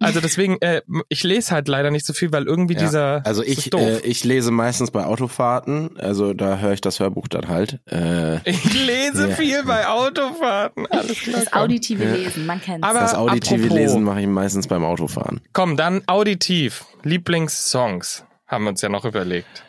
[0.00, 3.42] Also deswegen, äh, ich lese halt leider nicht so viel, weil irgendwie Ja, dieser, Also
[3.42, 3.80] ich, ist doof.
[3.82, 7.80] äh, ich lese meistens bei Autofahrten, also da höre ich das Hörbuch dann halt.
[7.90, 9.34] Äh, Ich lese Ja.
[9.34, 10.86] viel bei Autofahrten.
[10.86, 11.40] Alles klar.
[11.40, 12.14] Das auditive Ja.
[12.14, 12.86] Lesen, man kennt's.
[12.88, 15.40] Aber das auditive apropos- Lesen mache ich meistens beim Autofahren.
[15.52, 16.84] Komm, dann auditiv.
[17.02, 19.64] Lieblingssongs haben wir uns ja noch überlegt.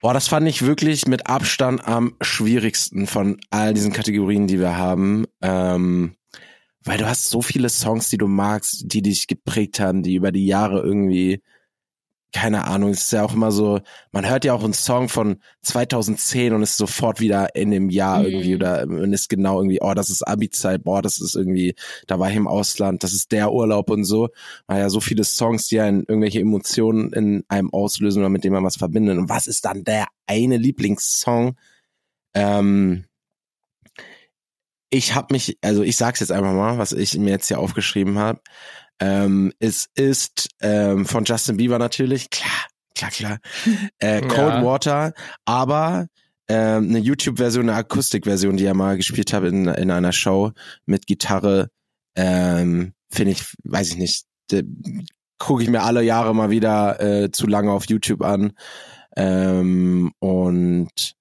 [0.00, 4.76] Boah, das fand ich wirklich mit Abstand am schwierigsten von all diesen Kategorien, die wir
[4.76, 5.24] haben.
[5.40, 6.16] Ähm,
[6.84, 10.32] weil du hast so viele Songs, die du magst, die dich geprägt haben, die über
[10.32, 11.42] die Jahre irgendwie,
[12.34, 15.36] keine Ahnung, es ist ja auch immer so, man hört ja auch einen Song von
[15.62, 18.26] 2010 und ist sofort wieder in dem Jahr Mhm.
[18.26, 21.76] irgendwie oder man ist genau irgendwie, oh, das ist Abi-Zeit, boah, das ist irgendwie,
[22.08, 24.30] da war ich im Ausland, das ist der Urlaub und so.
[24.66, 28.54] Weil ja so viele Songs, die ja irgendwelche Emotionen in einem auslösen oder mit denen
[28.54, 29.16] man was verbindet.
[29.16, 31.56] Und was ist dann der eine Lieblingssong?
[32.34, 33.04] Ähm,
[34.90, 38.18] ich habe mich, also ich sag's jetzt einfach mal, was ich mir jetzt hier aufgeschrieben
[38.18, 38.40] habe.
[39.00, 43.38] Ähm, es ist ähm, von Justin Bieber natürlich, klar, klar, klar.
[43.98, 44.28] Äh, Ja.
[44.28, 45.12] Cold Water,
[45.44, 46.06] aber
[46.48, 50.52] ähm, eine YouTube-Version, eine Akustikversion, die er mal gespielt hat in, in einer Show
[50.86, 51.70] mit Gitarre,
[52.16, 54.26] ähm, finde ich, weiß ich nicht,
[55.38, 58.52] gucke ich mir alle Jahre mal wieder äh, zu lange auf YouTube an.
[59.16, 61.14] Ähm, und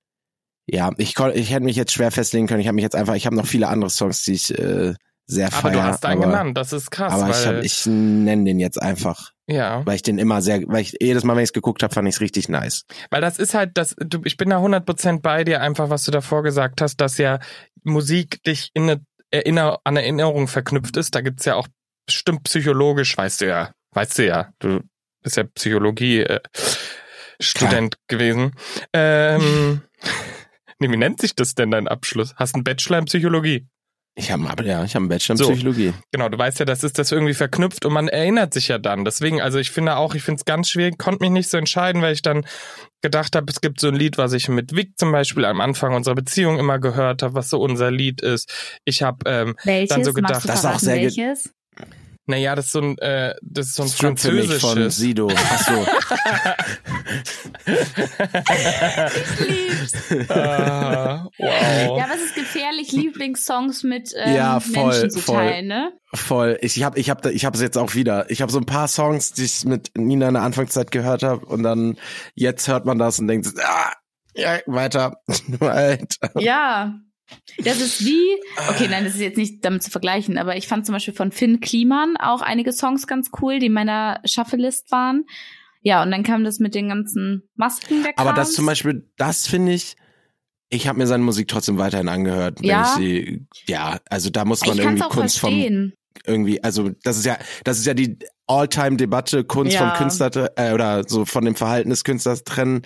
[0.65, 2.61] ja, ich, ich hätte mich jetzt schwer festlegen können.
[2.61, 4.93] Ich habe mich jetzt einfach, ich habe noch viele andere Songs, die ich äh,
[5.25, 5.71] sehr Aber feier.
[5.71, 8.81] du hast einen aber, genannt, das ist krass, aber ich, hab, ich nenne den jetzt
[8.81, 11.83] einfach, ja, weil ich den immer sehr, weil ich jedes Mal, wenn ich es geguckt
[11.83, 12.85] habe, fand ich es richtig nice.
[13.09, 16.11] weil das ist halt, das, du, ich bin da 100% bei dir, einfach was du
[16.11, 17.39] davor gesagt hast, dass ja
[17.83, 19.01] Musik dich in eine
[19.33, 21.15] Erinner an Erinnerung verknüpft ist.
[21.15, 21.67] Da gibt's ja auch
[22.05, 24.81] bestimmt psychologisch, weißt du ja, weißt du ja, du
[25.23, 26.39] bist ja Psychologie äh,
[27.39, 28.51] Student gewesen.
[28.93, 29.81] Ähm,
[30.79, 32.35] nee, wie nennt sich das denn dein Abschluss?
[32.35, 33.67] Hast einen Bachelor in Psychologie?
[34.15, 35.51] Ich habe ja, ich habe einen Bachelor in So.
[35.51, 35.93] Psychologie.
[36.11, 39.05] Genau, du weißt ja, das ist das irgendwie verknüpft und man erinnert sich ja dann.
[39.05, 42.01] Deswegen, also ich finde auch, ich finde es ganz schwierig, konnte mich nicht so entscheiden,
[42.03, 42.45] weil ich dann
[43.01, 45.95] gedacht habe, es gibt so ein Lied, was ich mit Vic zum Beispiel am Anfang
[45.95, 48.51] unserer Beziehung immer gehört habe, was so unser Lied ist.
[48.85, 49.89] Ich habe, ähm, welches?
[49.89, 51.51] dann so gedacht, das ist auch sehr welches?
[52.25, 54.97] Naja, das ist so ein, äh, das ist so ein Strip für mich von französisches.
[54.97, 55.29] Sido.
[55.35, 55.85] Ach so.
[60.33, 61.97] ah, wow.
[61.97, 65.35] Ja, was ist gefährlich, Lieblingssongs mit ähm, Ja, voll, Menschen zu voll.
[65.35, 65.91] teilen, ne?
[66.13, 66.57] Voll.
[66.61, 68.29] Ich habe ich hab, ich hab es jetzt auch wieder.
[68.29, 71.45] Ich habe so ein paar Songs, die ich mit Nina in der Anfangszeit gehört habe
[71.45, 71.97] und dann
[72.35, 73.91] jetzt hört man das und denkt, ah,
[74.33, 75.17] ja, weiter.
[75.59, 76.31] weiter.
[76.39, 76.93] Ja.
[77.63, 78.25] Das ist wie,
[78.69, 81.31] okay, nein, das ist jetzt nicht damit zu vergleichen, aber ich fand zum Beispiel von
[81.31, 85.25] Finn Kliman auch einige Songs ganz cool, die in meiner Shuffle-List waren.
[85.81, 89.47] Ja, und dann kam das mit den ganzen Masken der Aber das zum Beispiel, das
[89.47, 89.95] finde ich,
[90.69, 92.59] ich habe mir seine Musik trotzdem weiterhin angehört.
[92.61, 92.81] Wenn Ja?
[92.83, 95.93] ich sie, ja, also da muss man Ich irgendwie Kunst vom verstehen.
[96.25, 99.79] irgendwie, also das ist ja, das ist ja die All-Time-Debatte, Kunst Ja.
[99.89, 102.81] vom Künstler äh, oder so von dem Verhalten des Künstlers trennen.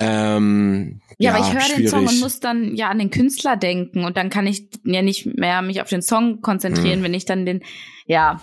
[0.00, 3.56] Ähm, Ja, ja, aber ich höre den Song und muss dann ja an den Künstler
[3.56, 7.26] denken und dann kann ich ja nicht mehr mich auf den Song konzentrieren, wenn ich
[7.26, 7.62] dann den,
[8.06, 8.40] ja,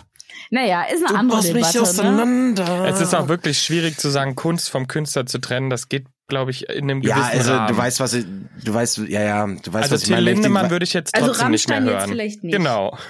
[0.51, 1.77] naja, ist eine andere Debatte.
[1.77, 1.81] Ne?
[1.81, 2.85] auseinander.
[2.85, 5.69] Es ist auch wirklich schwierig zu sagen, Kunst vom Künstler zu trennen.
[5.69, 7.67] Das geht, glaube ich, in einem gewissen ja, also Rahmen.
[7.67, 8.25] du weißt, was ich,
[8.63, 10.29] du weißt, ja, ja, du weißt, also was ich Till meine.
[10.31, 12.09] Ich die- Lindemann würde ich jetzt Also trotzdem nicht mehr Rammstein jetzt hören.
[12.11, 12.55] vielleicht nicht.
[12.55, 12.97] Genau.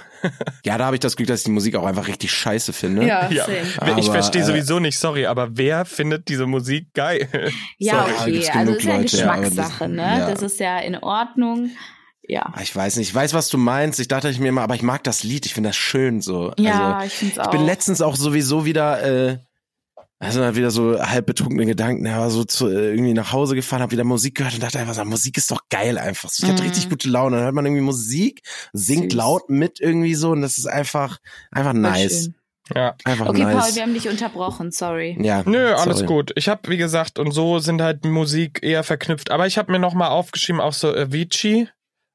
[0.65, 3.05] Ja, da habe ich das Glück, dass ich die Musik auch einfach richtig scheiße finde.
[3.05, 3.45] Ja, Ja.
[3.45, 3.57] same.
[3.99, 7.27] ich Aber, verstehe äh, sowieso nicht, sorry, aber wer findet diese Musik geil?
[7.77, 10.01] Ja, Sorry, okay, also genug ist ja Leute, ja, aber das- Geschmackssache, ne?
[10.19, 10.29] ja.
[10.31, 11.69] Das ist ja in Ordnung.
[12.27, 12.51] Ja.
[12.53, 13.99] Ah, Ich weiß nicht, ich weiß, was du meinst.
[13.99, 16.51] Ich dachte ich mir immer, aber ich mag das Lied, ich finde das schön so.
[16.57, 17.45] Ja, also, ich finde es auch.
[17.45, 19.37] ich bin letztens auch sowieso wieder, äh,
[20.19, 23.53] also mal wieder so halb betrunkene Gedanken, ja, aber so zu, äh, irgendwie nach Hause
[23.55, 26.29] gefahren, habe wieder Musik gehört und dachte einfach, so, Musik ist doch geil einfach.
[26.29, 26.69] So, Ich hatte Mhm.
[26.69, 27.35] richtig gute Laune.
[27.37, 28.41] Dann hört man irgendwie Musik,
[28.73, 29.17] singt Süß.
[29.17, 31.17] laut mit irgendwie so und das ist einfach,
[31.51, 32.31] einfach nice.
[32.75, 32.95] Ja.
[33.05, 33.75] Einfach Okay, Paul, nice.
[33.75, 35.17] wir haben dich unterbrochen, sorry.
[35.21, 36.07] ja, Nö, alles sorry.
[36.07, 36.31] gut.
[36.35, 39.31] Ich habe, wie gesagt, und so sind halt Musik eher verknüpft.
[39.31, 41.69] Aber ich habe mir nochmal aufgeschrieben, auch so Avicii,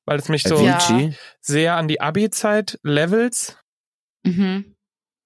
[0.05, 0.77] weil es mich so Ja.
[0.77, 1.15] Avicii.
[1.41, 3.57] sehr an die Abi-Zeit levels.
[4.25, 4.72] Mhm.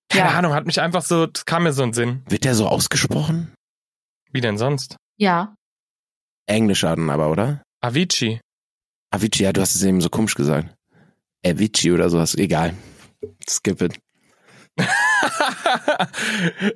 [0.08, 0.38] Keine Ja.
[0.38, 2.22] Ahnung, hat mich einfach so, das kam mir so ein Sinn.
[2.28, 3.52] Wird der so ausgesprochen?
[4.32, 4.96] Wie denn sonst?
[5.18, 5.54] Ja.
[6.46, 7.62] Englisch dann aber, oder?
[7.80, 8.40] Avicii.
[9.10, 10.74] Avicii, ja, du hast es eben so komisch gesagt.
[11.44, 12.74] Avicii oder sowas, egal.
[13.48, 13.98] Skip it.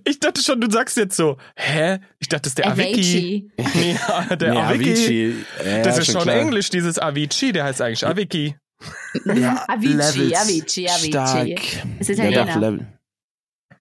[0.05, 1.99] ich dachte schon, du sagst jetzt so, hä?
[2.19, 3.51] Ich dachte, das ist der Avicii.
[3.59, 3.97] Avicii.
[4.29, 5.35] Ja, der Nee, Avicii.
[5.65, 6.37] Ja, Das ist schon klar.
[6.37, 8.57] Englisch, dieses Avicii, der heißt eigentlich Avicii.
[9.27, 11.11] Ja, Avicii, Avicii, Avicii.
[11.11, 12.01] Stark.
[12.01, 12.59] Ist Ja, Italiener.
[12.59, 12.87] Level.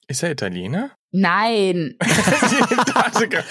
[0.09, 0.91] Ist er Italiener?
[1.11, 1.95] Nein.
[2.01, 3.43] Ich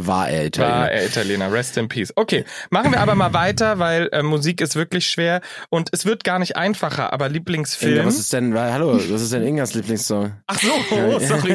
[0.00, 0.90] War er War Italiener.
[0.92, 2.12] er Italiener, rest in peace.
[2.14, 6.22] Okay, machen wir aber mal weiter, weil äh, Musik ist wirklich schwer und es wird
[6.22, 8.06] gar nicht einfacher, aber Inga, Lieblingsfilm.
[8.06, 10.34] was ist denn, wa- hallo, was ist denn Ingas Lieblingssong?
[10.46, 11.52] Ach so, oh, sorry.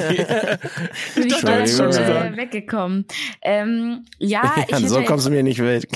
[1.15, 3.05] Bin ich du schon äh, weggekommen.
[3.41, 5.87] Ähm, ja, ich, Ja, so hätte- kommst du mir nicht weg.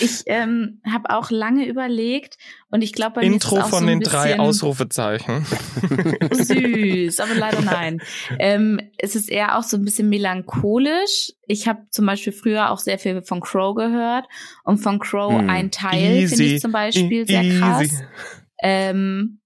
[0.00, 2.38] Ich ähm, habe auch lange überlegt
[2.70, 5.44] und ich glaube, bei mir Intro ist es auch von so den drei Ausrufezeichen.
[6.32, 8.00] süß, aber leider nein.
[8.38, 11.32] ähm, es ist eher auch so ein bisschen melancholisch.
[11.46, 14.26] Ich habe zum Beispiel früher auch sehr viel von Crow gehört
[14.62, 15.50] und von Crow Hm.
[15.50, 17.58] ein Teil finde ich zum Beispiel sehr Easy.
[17.58, 18.02] krass.
[18.62, 19.40] Ähm,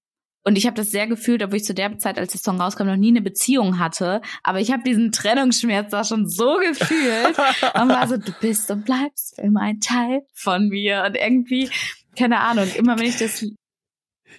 [0.49, 2.87] und ich habe das sehr gefühlt, obwohl ich zu der Zeit, als der Song rauskam,
[2.87, 4.23] noch nie eine Beziehung hatte.
[4.43, 7.37] Aber ich habe diesen Trennungsschmerz da schon so gefühlt
[7.75, 11.05] und war so, du bist und bleibst immer ein Teil von mir.
[11.07, 11.69] Und irgendwie,
[12.17, 13.45] keine Ahnung, immer wenn ich das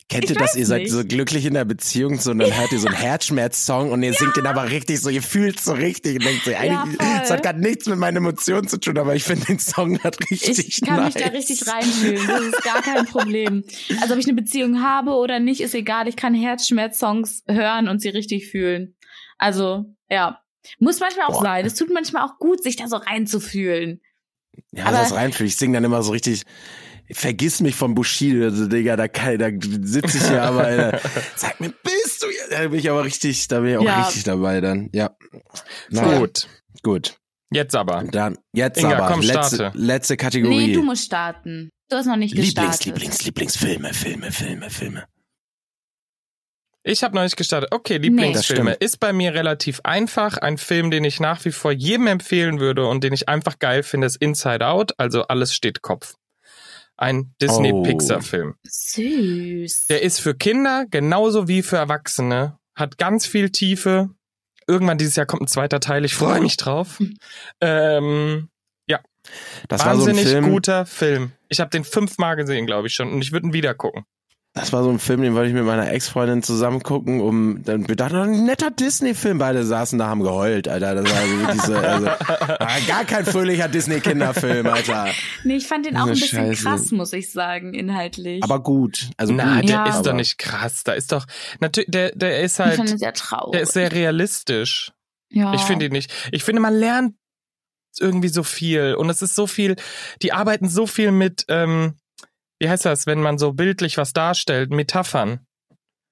[0.09, 0.55] Kennt ihr das?
[0.55, 0.91] Ihr seid nicht.
[0.91, 4.13] so glücklich in der Beziehung, so, und dann hört ihr so einen Herzschmerz-Song und ihr
[4.13, 7.43] singt den aber richtig so, ihr fühlt so richtig und denkt so, eigentlich, es hat
[7.43, 10.81] gerade nichts mit meinen Emotionen zu tun, aber ich finde den Song hat richtig Ich
[10.81, 11.13] kann nice.
[11.13, 12.27] mich da richtig reinfühlen.
[12.27, 13.63] Das ist gar kein Problem.
[14.01, 16.07] Also ob ich eine Beziehung habe oder nicht, ist egal.
[16.07, 18.95] Ich kann Herzschmerz-Songs hören und sie richtig fühlen.
[19.37, 20.39] Also, ja.
[20.79, 21.43] Muss manchmal auch Boah.
[21.43, 21.65] sein.
[21.65, 24.01] Es tut manchmal auch gut, sich da so reinzufühlen.
[24.71, 25.49] Ja, Aber- das reinfühlt.
[25.49, 26.43] Ich singe dann immer so richtig,
[27.11, 30.99] vergiss mich von Bushido, also, Digga, da, kann, da sitze ich ja aber, Alter,
[31.35, 32.41] sag mir, bist du hier?
[32.57, 34.03] Da bin ich aber richtig, da bin ich auch Ja.
[34.05, 35.15] richtig dabei dann, ja.
[35.89, 36.47] Naja, Gut,
[36.83, 37.17] gut.
[37.51, 38.03] jetzt aber.
[38.03, 39.77] Dann, jetzt Inga, aber, komm, letzte, starte.
[39.77, 40.67] letzte Kategorie.
[40.67, 41.69] Nee, du musst starten.
[41.89, 42.85] Du hast noch nicht Lieblings, gestartet.
[42.85, 45.05] Lieblings, Lieblingsfilme, Filme, Filme, Filme.
[46.83, 47.69] Ich habe noch nicht gestartet.
[47.73, 48.71] Okay, Lieblingsfilme.
[48.71, 48.83] stimmt.
[48.83, 50.37] Ist bei mir relativ einfach.
[50.37, 53.83] Ein Film, den ich nach wie vor jedem empfehlen würde und den ich einfach geil
[53.83, 54.93] finde, ist Inside Out.
[54.97, 56.15] Also alles steht Kopf.
[57.01, 57.33] Ein Oh.
[57.41, 58.55] Disney-Pixar-Film.
[58.67, 59.87] Süß.
[59.87, 62.57] Der ist für Kinder genauso wie für Erwachsene.
[62.75, 64.09] Hat ganz viel Tiefe.
[64.67, 66.03] Irgendwann dieses Jahr kommt ein zweiter Teil.
[66.03, 66.99] Ich freue mich drauf.
[67.61, 68.49] Ähm,
[69.67, 71.31] Das war so ein wahnsinnig Film, guter Film.
[71.49, 73.11] Ich habe den fünfmal gesehen, glaube ich schon.
[73.13, 74.05] Und ich würde ihn wieder gucken.
[74.53, 77.87] Das war so ein Film, den wollte ich mit meiner Ex-Freundin zusammen gucken, um, dann,
[77.87, 81.77] wir dachten, ein netter Disney-Film, beide saßen da, haben geheult, Alter, das war also so,
[81.77, 82.07] also,
[82.59, 85.07] ah, gar kein fröhlicher Disney-Kinderfilm, Alter.
[85.43, 86.63] Nee, ich fand den auch Diese ein bisschen Scheiße.
[86.63, 88.43] krass, muss ich sagen, inhaltlich.
[88.43, 89.85] Aber gut, also Na, gut, der Ja.
[89.97, 90.83] ist doch nicht krass.
[90.83, 91.25] Da ist doch,
[91.59, 93.51] natürlich, der, der ist ich fand halt, ihn sehr traurig.
[93.53, 94.91] der ist sehr realistisch.
[95.29, 95.53] ja.
[95.53, 96.11] Ich finde ihn nicht.
[96.31, 97.13] Ich finde, man lernt
[97.99, 99.75] irgendwie so viel und es ist so viel,
[100.21, 101.93] die arbeiten so viel mit, ähm,
[102.59, 105.39] wie heißt das, wenn man so bildlich was darstellt, Metaphern.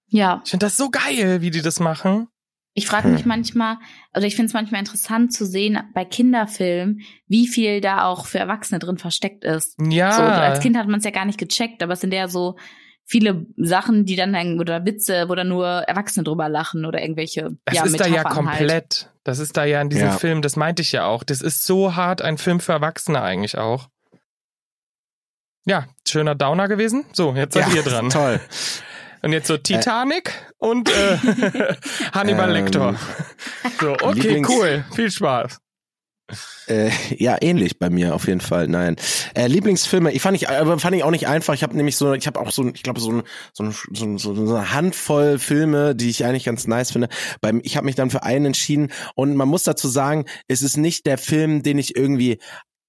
[0.10, 2.28] Ja, Ich finde das so geil, wie die das machen.
[2.74, 3.28] Ich frage mich Hm.
[3.28, 3.78] manchmal,
[4.16, 8.38] oder ich finde es manchmal interessant zu sehen bei Kinderfilmen, wie viel da auch für
[8.38, 9.76] Erwachsene drin versteckt ist.
[9.82, 10.12] Ja.
[10.12, 12.56] So, als Kind hat man es ja gar nicht gecheckt, aber es sind ja so
[13.04, 17.76] viele Sachen, die dann oder Witze, wo dann nur Erwachsene drüber lachen oder irgendwelche Das
[17.76, 18.58] ja, ist da ja Metaphern Halt.
[18.60, 19.10] komplett.
[19.24, 20.18] Das ist da ja in diesem Ja.
[20.18, 21.24] Film, das meinte ich ja auch.
[21.24, 23.88] Das ist so hart ein Film für Erwachsene eigentlich auch.
[25.68, 27.06] Ja, schöner Downer gewesen.
[27.14, 28.10] So, jetzt seid ihr dran.
[28.12, 28.40] Toll.
[29.22, 31.18] Und jetzt so Titanic und äh,
[32.14, 32.96] Hannibal Ähm, Lecter.
[33.82, 34.86] So, okay, Lieblings- cool.
[34.96, 35.58] Viel Spaß.
[36.68, 38.68] Äh, ja, ähnlich bei mir auf jeden Fall.
[38.68, 38.98] Nein,
[39.34, 40.12] äh, Lieblingsfilme.
[40.12, 41.54] Ich fand ich, aber fand ich auch nicht einfach.
[41.54, 44.06] Ich habe nämlich so, ich habe auch so, ich glaube so, ein- so, ein- so,
[44.06, 47.08] ein- so eine Handvoll Filme, die ich eigentlich ganz nice finde.
[47.40, 50.76] Beim, ich habe mich dann für einen entschieden und man muss dazu sagen, es ist
[50.76, 52.40] nicht der Film, den ich irgendwie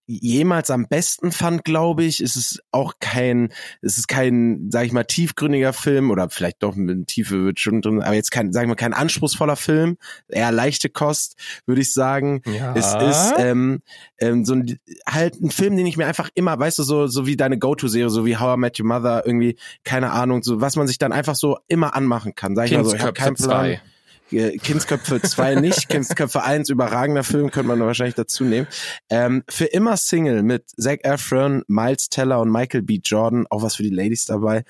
[0.09, 2.21] jemals am besten fand, glaube ich.
[2.21, 6.75] Es ist auch kein, es ist kein, sag ich mal, tiefgründiger Film oder vielleicht doch
[6.75, 10.51] mit Tiefe wird schon drin, aber jetzt kein, sag ich mal, kein anspruchsvoller Film, eher
[10.51, 12.43] leichte Kost, würde ich sagen.
[12.47, 12.75] Ja.
[12.75, 13.83] Es ist ähm,
[14.19, 17.27] ähm, so ein halt ein Film, den ich mir einfach immer, weißt du, so so
[17.27, 20.77] wie deine Go-To-Serie, so wie How I Met Your Mother, irgendwie keine Ahnung, so was
[20.77, 22.57] man sich dann einfach so immer anmachen kann.
[22.57, 23.49] Sag ich mal so, ich habe keinen Plan.
[23.49, 23.81] 2.
[24.31, 28.67] Äh, Kindsköpfe 2 nicht, Kindsköpfe 1 überragender Film, könnte man wahrscheinlich dazu nehmen.
[29.11, 33.01] Ähm, für immer Single mit Zac Efron, Miles Teller und Michael B.
[33.03, 34.65] Jordan, auch was für die Ladies dabei.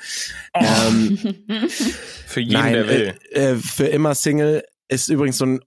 [0.54, 1.18] Ähm,
[2.26, 3.14] Für jeden, Nein, der will.
[3.32, 5.60] Äh, äh, für immer Single ist übrigens so ein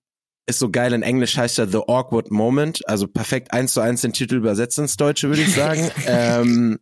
[0.48, 4.02] ist so geil in Englisch heißt er The Awkward Moment, also perfekt eins zu eins
[4.02, 5.90] den Titel übersetzt ins Deutsche würde ich sagen.
[6.08, 6.80] ähm,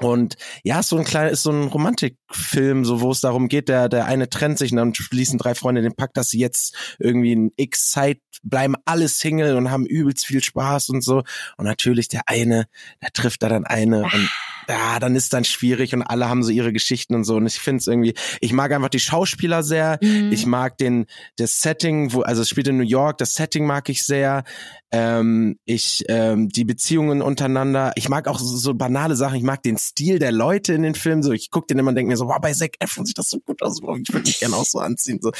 [0.00, 3.68] und ja, ist so ein kleiner, ist so ein Romantikfilm, so wo es darum geht,
[3.68, 6.74] der der eine trennt sich und dann schließen drei Freunde den Pakt, dass sie jetzt
[6.98, 11.22] irgendwie in X Zeit bleiben alle Single und haben übelst viel Spaß und so.
[11.56, 12.66] Und natürlich der eine,
[13.02, 14.30] der trifft da dann eine und
[14.70, 17.36] ja, dann ist dann schwierig und alle haben so ihre Geschichten und so.
[17.36, 19.98] Und ich finde es irgendwie, ich mag einfach die Schauspieler sehr.
[20.00, 20.30] Mhm.
[20.32, 21.06] Ich mag den,
[21.36, 24.44] das Setting, wo, also es spielt in New York, das Setting mag ich sehr.
[24.92, 27.92] Ähm, ich, ähm, die Beziehungen untereinander.
[27.94, 29.36] Ich mag auch so, so banale Sachen.
[29.36, 31.22] Ich mag den Stil der Leute in den Filmen.
[31.22, 33.30] So, ich gucke den immer und denke mir so, wow, bei Zac Efron sieht das
[33.30, 33.80] so gut aus.
[33.82, 35.20] Wow, Ich würde mich gerne auch so anziehen.
[35.22, 35.30] So,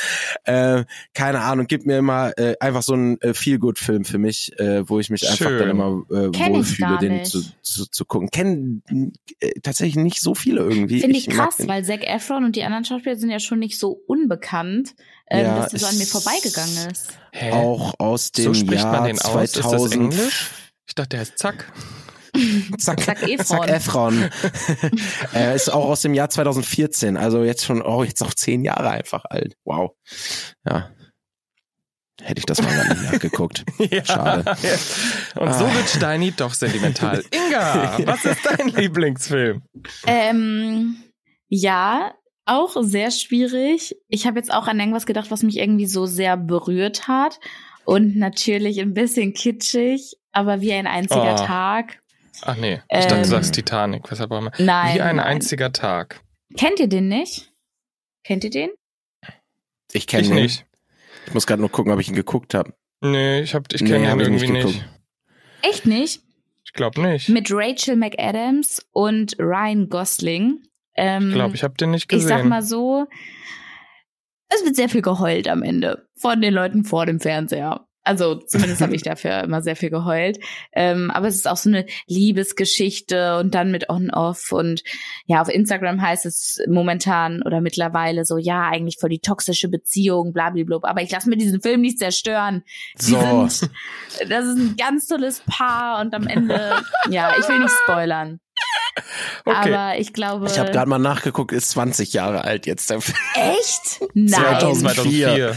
[0.45, 4.89] äh, keine Ahnung, gibt mir immer äh, einfach so ein äh, Feel-Good-Film für mich, äh,
[4.89, 5.59] wo ich mich einfach Schön.
[5.59, 8.31] dann immer äh, wohlfühle, den zu, zu, zu gucken.
[8.31, 8.83] Kennen
[9.63, 11.01] tatsächlich nicht so viele irgendwie.
[11.01, 13.79] Finde ich mag krass, weil Zac Efron und die anderen Schauspieler sind ja schon nicht
[13.79, 14.95] so unbekannt,
[15.29, 17.19] ähm, Ja, dass das so an mir vorbeigegangen ist.
[17.33, 17.53] Hä?
[17.53, 19.45] auch aus dem so spricht Jahr man den aus?
[19.45, 19.95] Ist das 2000.
[19.95, 20.51] Englisch?
[20.87, 21.73] Ich dachte, der heißt Zack.
[22.79, 23.59] Zack, Zac Efron.
[23.59, 24.31] Zac Efron.
[25.33, 28.91] er ist auch aus dem Jahr 2014, also jetzt schon, oh, jetzt auch zehn Jahre
[28.91, 29.57] einfach alt.
[29.65, 29.93] Wow.
[30.65, 30.91] Ja.
[32.23, 33.65] Hätte ich das mal nachgeguckt.
[33.91, 34.05] Ja.
[34.05, 34.45] Schade.
[35.37, 35.75] Und so Ah.
[35.75, 37.25] wird Steini doch sentimental.
[37.35, 39.63] Inga, was ist dein Lieblingsfilm?
[40.07, 40.97] Ähm,
[41.49, 42.15] ja,
[42.47, 43.97] auch sehr schwierig.
[44.09, 47.41] Ich habe jetzt auch an irgendwas gedacht, was mich irgendwie so sehr berührt hat.
[47.85, 51.45] Und natürlich ein bisschen kitschig, aber wie ein einziger Oh.
[51.47, 52.01] Tag.
[52.43, 54.11] Ach nee, ich dachte, Ähm, du sagst Titanic.
[54.11, 54.53] Weshalb auch immer.
[54.59, 54.95] Nein.
[54.95, 55.27] Wie ein nein.
[55.27, 56.21] einziger Tag.
[56.57, 57.51] Kennt ihr den nicht?
[58.25, 58.71] Kennt ihr den?
[59.93, 60.35] Ich kenne ihn.
[60.35, 60.67] nicht.
[61.27, 62.73] Ich muss gerade nur gucken, ob ich ihn geguckt habe.
[63.01, 64.85] Nee, ich, hab, ich Nee, kenne hab ihn ich irgendwie nicht nicht.
[65.63, 66.23] Echt nicht?
[66.65, 67.29] Ich glaube nicht.
[67.29, 70.63] Mit Rachel McAdams und Ryan Gosling.
[70.97, 72.29] Ähm, Ich glaube, ich habe den nicht ich gesehen.
[72.29, 73.07] sag mal so,
[74.49, 77.87] es wird sehr viel geheult am Ende von den Leuten vor dem Fernseher.
[78.03, 80.39] Also zumindest habe ich dafür immer sehr viel geheult.
[80.73, 84.53] Ähm, aber es ist auch so eine Liebesgeschichte und dann mit On-Off.
[84.53, 84.83] Und
[85.27, 90.33] ja, auf Instagram heißt es momentan oder mittlerweile so, ja, eigentlich voll die toxische Beziehung,
[90.33, 90.79] blablabla.
[90.83, 92.63] Aber ich lasse mir diesen Film nicht zerstören.
[93.01, 93.49] Die So.
[93.49, 93.71] sind,
[94.29, 96.77] das ist ein ganz tolles Paar und am Ende,
[97.11, 98.41] ja, ich will nicht spoilern.
[99.45, 99.75] okay.
[99.75, 100.47] Aber ich glaube.
[100.47, 103.17] Ich habe gerade mal nachgeguckt, ist 20 Jahre alt jetzt der Film.
[103.35, 104.01] Echt?
[104.15, 104.59] Nein.
[104.59, 105.57] 2004.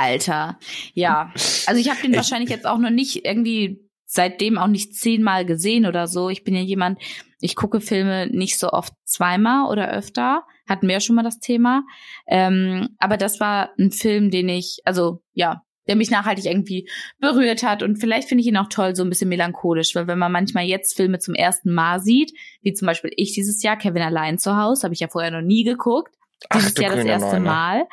[0.00, 0.58] Alter.
[0.94, 1.32] Ja.
[1.66, 5.44] Also ich habe den Ich- wahrscheinlich jetzt auch noch nicht irgendwie seitdem auch nicht zehnmal
[5.46, 6.30] gesehen oder so.
[6.30, 6.98] Ich bin ja jemand,
[7.40, 10.42] ich gucke Filme nicht so oft zweimal oder öfter.
[10.68, 11.84] Hatten wir ja schon mal das Thema.
[12.26, 17.62] Ähm, aber das war ein Film, den ich, also ja, der mich nachhaltig irgendwie berührt
[17.62, 17.82] hat.
[17.84, 20.64] Und vielleicht finde ich ihn auch toll, so ein bisschen melancholisch, weil wenn man manchmal
[20.64, 22.32] jetzt Filme zum ersten Mal sieht,
[22.62, 25.40] wie zum Beispiel ich dieses Jahr, Kevin allein zu Hause, habe ich ja vorher noch
[25.40, 26.14] nie geguckt.
[26.48, 27.44] Ach, Dieses du Jahr das erste Neune.
[27.44, 27.86] Mal.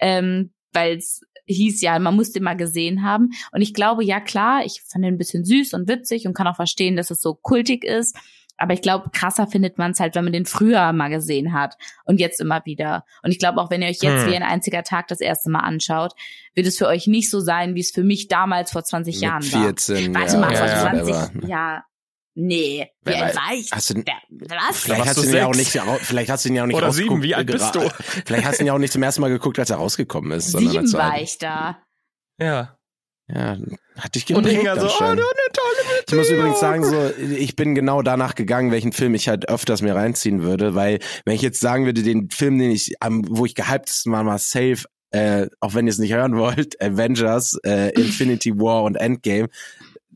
[0.00, 3.30] Ähm, weil es hieß ja, man muss den mal gesehen haben.
[3.52, 6.46] Und ich glaube, ja klar, ich fand den ein bisschen süß und witzig und kann
[6.46, 8.16] auch verstehen, dass es so kultig ist.
[8.62, 11.76] Aber ich glaube, krasser findet man es halt, wenn man den früher mal gesehen hat
[12.04, 13.06] und jetzt immer wieder.
[13.22, 14.30] Und ich glaube, auch wenn ihr euch jetzt Hm.
[14.30, 16.12] wie ein einziger Tag das erste Mal anschaut,
[16.54, 19.42] wird es für euch nicht so sein, wie es für mich damals vor 20 Jahren
[19.42, 19.62] Mit war.
[19.62, 20.14] 14.
[20.14, 21.48] Warte ja, mal, ja, vor ja, 20 whatever.
[21.48, 21.84] ja,
[22.34, 23.36] Nee, wie Wer alt weiß.
[23.36, 23.72] war ich?
[23.72, 24.78] Hast du- was?
[24.80, 25.70] Vielleicht hast, du ihn ja auch nicht,
[26.02, 27.80] vielleicht hast du ihn ja auch nicht Oder sieben, wie alt bist du?
[28.24, 30.52] Vielleicht hast du ihn ja auch nicht zum ersten Mal geguckt, als er rausgekommen ist.
[30.52, 31.82] sondern als Sieben war ich da.
[32.40, 32.76] Ja.
[33.32, 33.56] Ja,
[33.96, 35.20] hat dich Und geprägt Inga so, oh, eine
[35.52, 35.76] tolle
[36.08, 39.82] Ich muss übrigens sagen, so, ich bin genau danach gegangen, welchen Film ich halt öfters
[39.82, 43.46] mir reinziehen würde, weil wenn ich jetzt sagen würde, den Film, den ich, am, wo
[43.46, 47.90] ich gehyptesten war, war safe, äh, auch wenn ihr es nicht hören wollt, Avengers, äh,
[48.00, 49.48] Infinity War und Endgame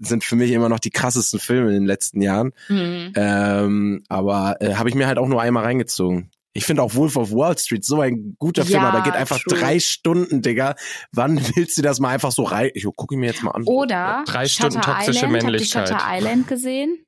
[0.01, 2.53] sind für mich immer noch die krassesten Filme in den letzten Jahren.
[2.67, 3.13] Hm.
[3.17, 6.31] Ähm, aber äh, habe ich mir halt auch nur einmal reingezogen.
[6.57, 9.15] Ich finde auch Wolf of Wall Street so ein guter Film, Ja, aber der geht
[9.21, 9.59] einfach true.
[9.59, 10.77] drei Stunden, Digga.
[11.13, 12.71] Wann willst du das mal einfach so rein?
[12.75, 13.65] Ich gucke ihn mir jetzt mal an.
[13.65, 15.33] Oder Drei Stunden Shutter toxische Island.
[15.33, 15.91] Männlichkeit.
[15.91, 16.99] Habt ihr Shutter Island gesehen?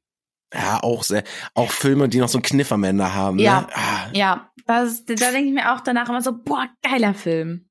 [0.53, 1.22] Ja, auch sehr.
[1.55, 3.38] Auch Filme, die noch so einen Kniff am Ende haben.
[3.38, 3.62] Ja.
[3.62, 3.66] Ne?
[3.75, 7.65] Ah, Ja, das, da denke ich mir auch danach immer so, boah, geiler Film.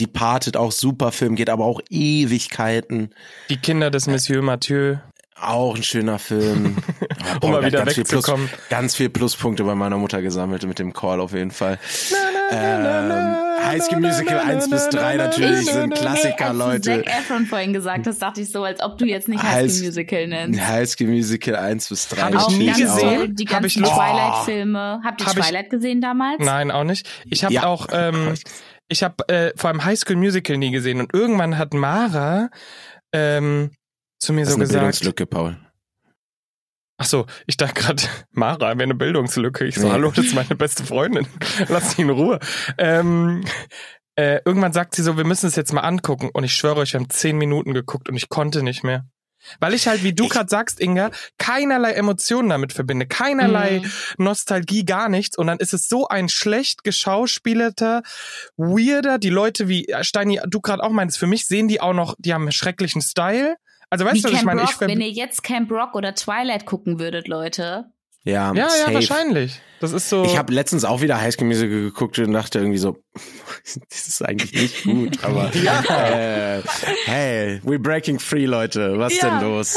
[0.00, 3.10] Departed auch super Film, geht aber auch Ewigkeiten.
[3.48, 4.96] Die Kinder des Monsieur Mathieu.
[5.42, 6.76] Auch ein schöner Film.
[7.20, 8.48] Ja, Um mal wieder ganz viel Plus, wegzukommen.
[8.70, 11.78] ganz viel Pluspunkte bei meiner Mutter gesammelt mit dem Call auf jeden Fall.
[12.50, 16.80] Ähm, High School Musical 1 bis 3 natürlich sind Klassiker, als Leute.
[16.98, 19.70] du Zac Efron vorhin gesagt hast, dachte ich so, als ob du jetzt nicht High
[19.70, 20.60] School Musical nennst.
[20.66, 22.22] High School Musical 1 bis 3.
[22.22, 23.36] Hab ich auch nie gesehen.
[23.36, 25.00] die Hab ich ganzen Twilight-Filme.
[25.04, 26.38] Habt ihr Hab ich- Twilight gesehen damals?
[26.38, 27.08] Nein, auch nicht.
[27.28, 28.34] Ich habe auch, ähm,
[28.90, 32.50] ich habe äh, vor allem High School Musical nie gesehen und irgendwann hat Mara
[33.12, 33.70] ähm,
[34.18, 35.56] zu mir Das ist so eine gesagt, Bildungslücke, Paul.
[36.98, 39.64] ach so, ich dachte gerade, Mara wäre eine Bildungslücke.
[39.66, 39.92] Ich so, Nee.
[39.92, 41.26] hallo, das ist meine beste Freundin.
[41.68, 42.38] Lass sie in Ruhe.
[42.78, 43.44] Ähm,
[44.16, 46.92] äh, irgendwann sagt sie so, wir müssen es jetzt mal angucken und ich schwöre euch,
[46.92, 49.06] wir haben zehn Minuten geguckt und ich konnte nicht mehr.
[49.58, 53.90] Weil ich halt, wie du Ich- gerade sagst, Inga, keinerlei Emotionen damit verbinde, keinerlei Mhm.
[54.24, 55.36] Nostalgie, gar nichts.
[55.38, 58.02] Und dann ist es so ein schlecht geschauspielerter,
[58.56, 61.94] weirder, die Leute wie äh, Steini, du gerade auch meinst, für mich sehen die auch
[61.94, 63.56] noch, die haben einen schrecklichen Style.
[63.88, 64.60] Also weißt Wie du, was ich Camp meine?
[64.62, 67.86] Rock, Ich wenn ihr jetzt Camp Rock oder Twilight gucken würdet, Leute.
[68.24, 68.88] Ja, ja, safe.
[68.90, 69.60] ja, wahrscheinlich.
[69.80, 70.24] Das ist so.
[70.26, 72.98] Ich habe letztens auch wieder High School Musical geguckt und dachte irgendwie so,
[73.88, 76.60] das ist eigentlich nicht gut, aber äh,
[77.06, 78.98] hey, we're breaking free, Leute.
[78.98, 79.40] Was Ja.
[79.40, 79.74] denn los?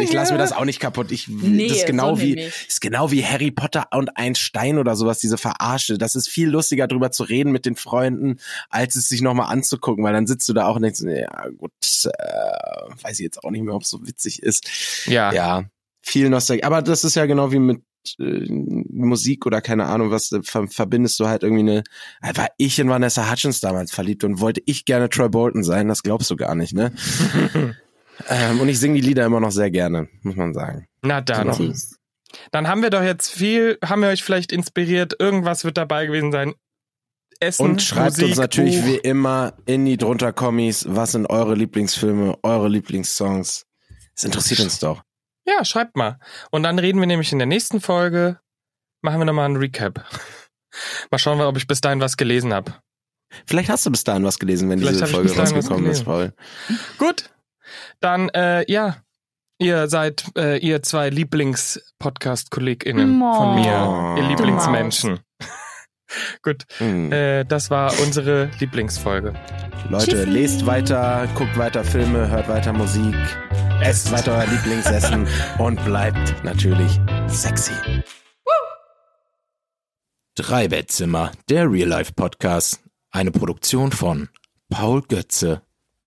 [0.00, 1.12] Ich lasse mir das auch nicht kaputt.
[1.12, 4.78] Ich Nee, das ist genau so wie ist genau wie Harry Potter und ein Stein
[4.78, 5.96] oder sowas, diese Verarsche.
[5.96, 10.02] Das ist viel lustiger drüber zu reden mit den Freunden, als es sich nochmal anzugucken,
[10.02, 11.70] weil dann sitzt du da auch und denkst, ja gut,
[12.06, 15.06] äh, weiß ich jetzt auch nicht mehr, ob es so witzig ist.
[15.06, 15.32] ja.
[15.32, 15.64] Ja,
[16.04, 16.64] viel Nostalgie.
[16.64, 17.82] Aber das ist ja genau wie mit
[18.18, 21.84] äh, Musik oder keine Ahnung was, ver verbindest du halt irgendwie eine,
[22.22, 25.88] äh, war ich in Vanessa Hutchins damals verliebt und wollte ich gerne Troy Bolton sein,
[25.88, 26.92] das glaubst du gar nicht, ne?
[28.28, 30.86] ähm, und ich singe die Lieder immer noch sehr gerne, muss man sagen.
[31.02, 31.52] Na dann.
[31.52, 31.98] Süß.
[32.50, 36.32] Dann haben wir doch jetzt viel, haben wir euch vielleicht inspiriert, irgendwas wird dabei gewesen
[36.32, 36.54] sein.
[37.40, 38.86] Essen, Und schreibt Musik, uns natürlich Buch.
[38.86, 43.66] wie immer in die drunter Kommis, was sind eure Lieblingsfilme, eure Lieblingssongs.
[44.14, 45.02] Das interessiert uns doch.
[45.46, 46.18] Ja, schreibt mal.
[46.50, 48.38] Und dann reden wir nämlich in der nächsten Folge,
[49.02, 50.04] machen wir nochmal einen Recap.
[51.10, 52.74] Mal schauen wir, ob ich bis dahin was gelesen habe.
[53.46, 56.04] Vielleicht hast du bis dahin was gelesen, wenn Vielleicht diese Folge rausgekommen ist.
[56.04, 56.32] Paul.
[56.98, 57.30] Gut.
[58.00, 58.96] Dann, äh, ja.
[59.58, 63.86] Ihr seid, äh, ihr zwei Lieblings-Podcast-KollegInnen von mir.
[63.86, 64.16] Oh.
[64.18, 65.20] Ihr Lieblingsmenschen.
[66.42, 66.64] Gut.
[66.78, 67.12] Hm.
[67.12, 69.32] Äh, das war unsere Lieblingsfolge.
[69.88, 70.24] Leute, Tschüssi.
[70.24, 73.14] lest weiter, guckt weiter Filme, hört weiter Musik,
[73.82, 75.26] esst weiter euer Lieblingsessen
[75.58, 77.72] und bleibt natürlich sexy.
[80.36, 82.80] Drei Bettzimmer, der Real Life Podcast.
[83.10, 84.28] Eine Produktion von
[84.68, 85.62] Paul Götze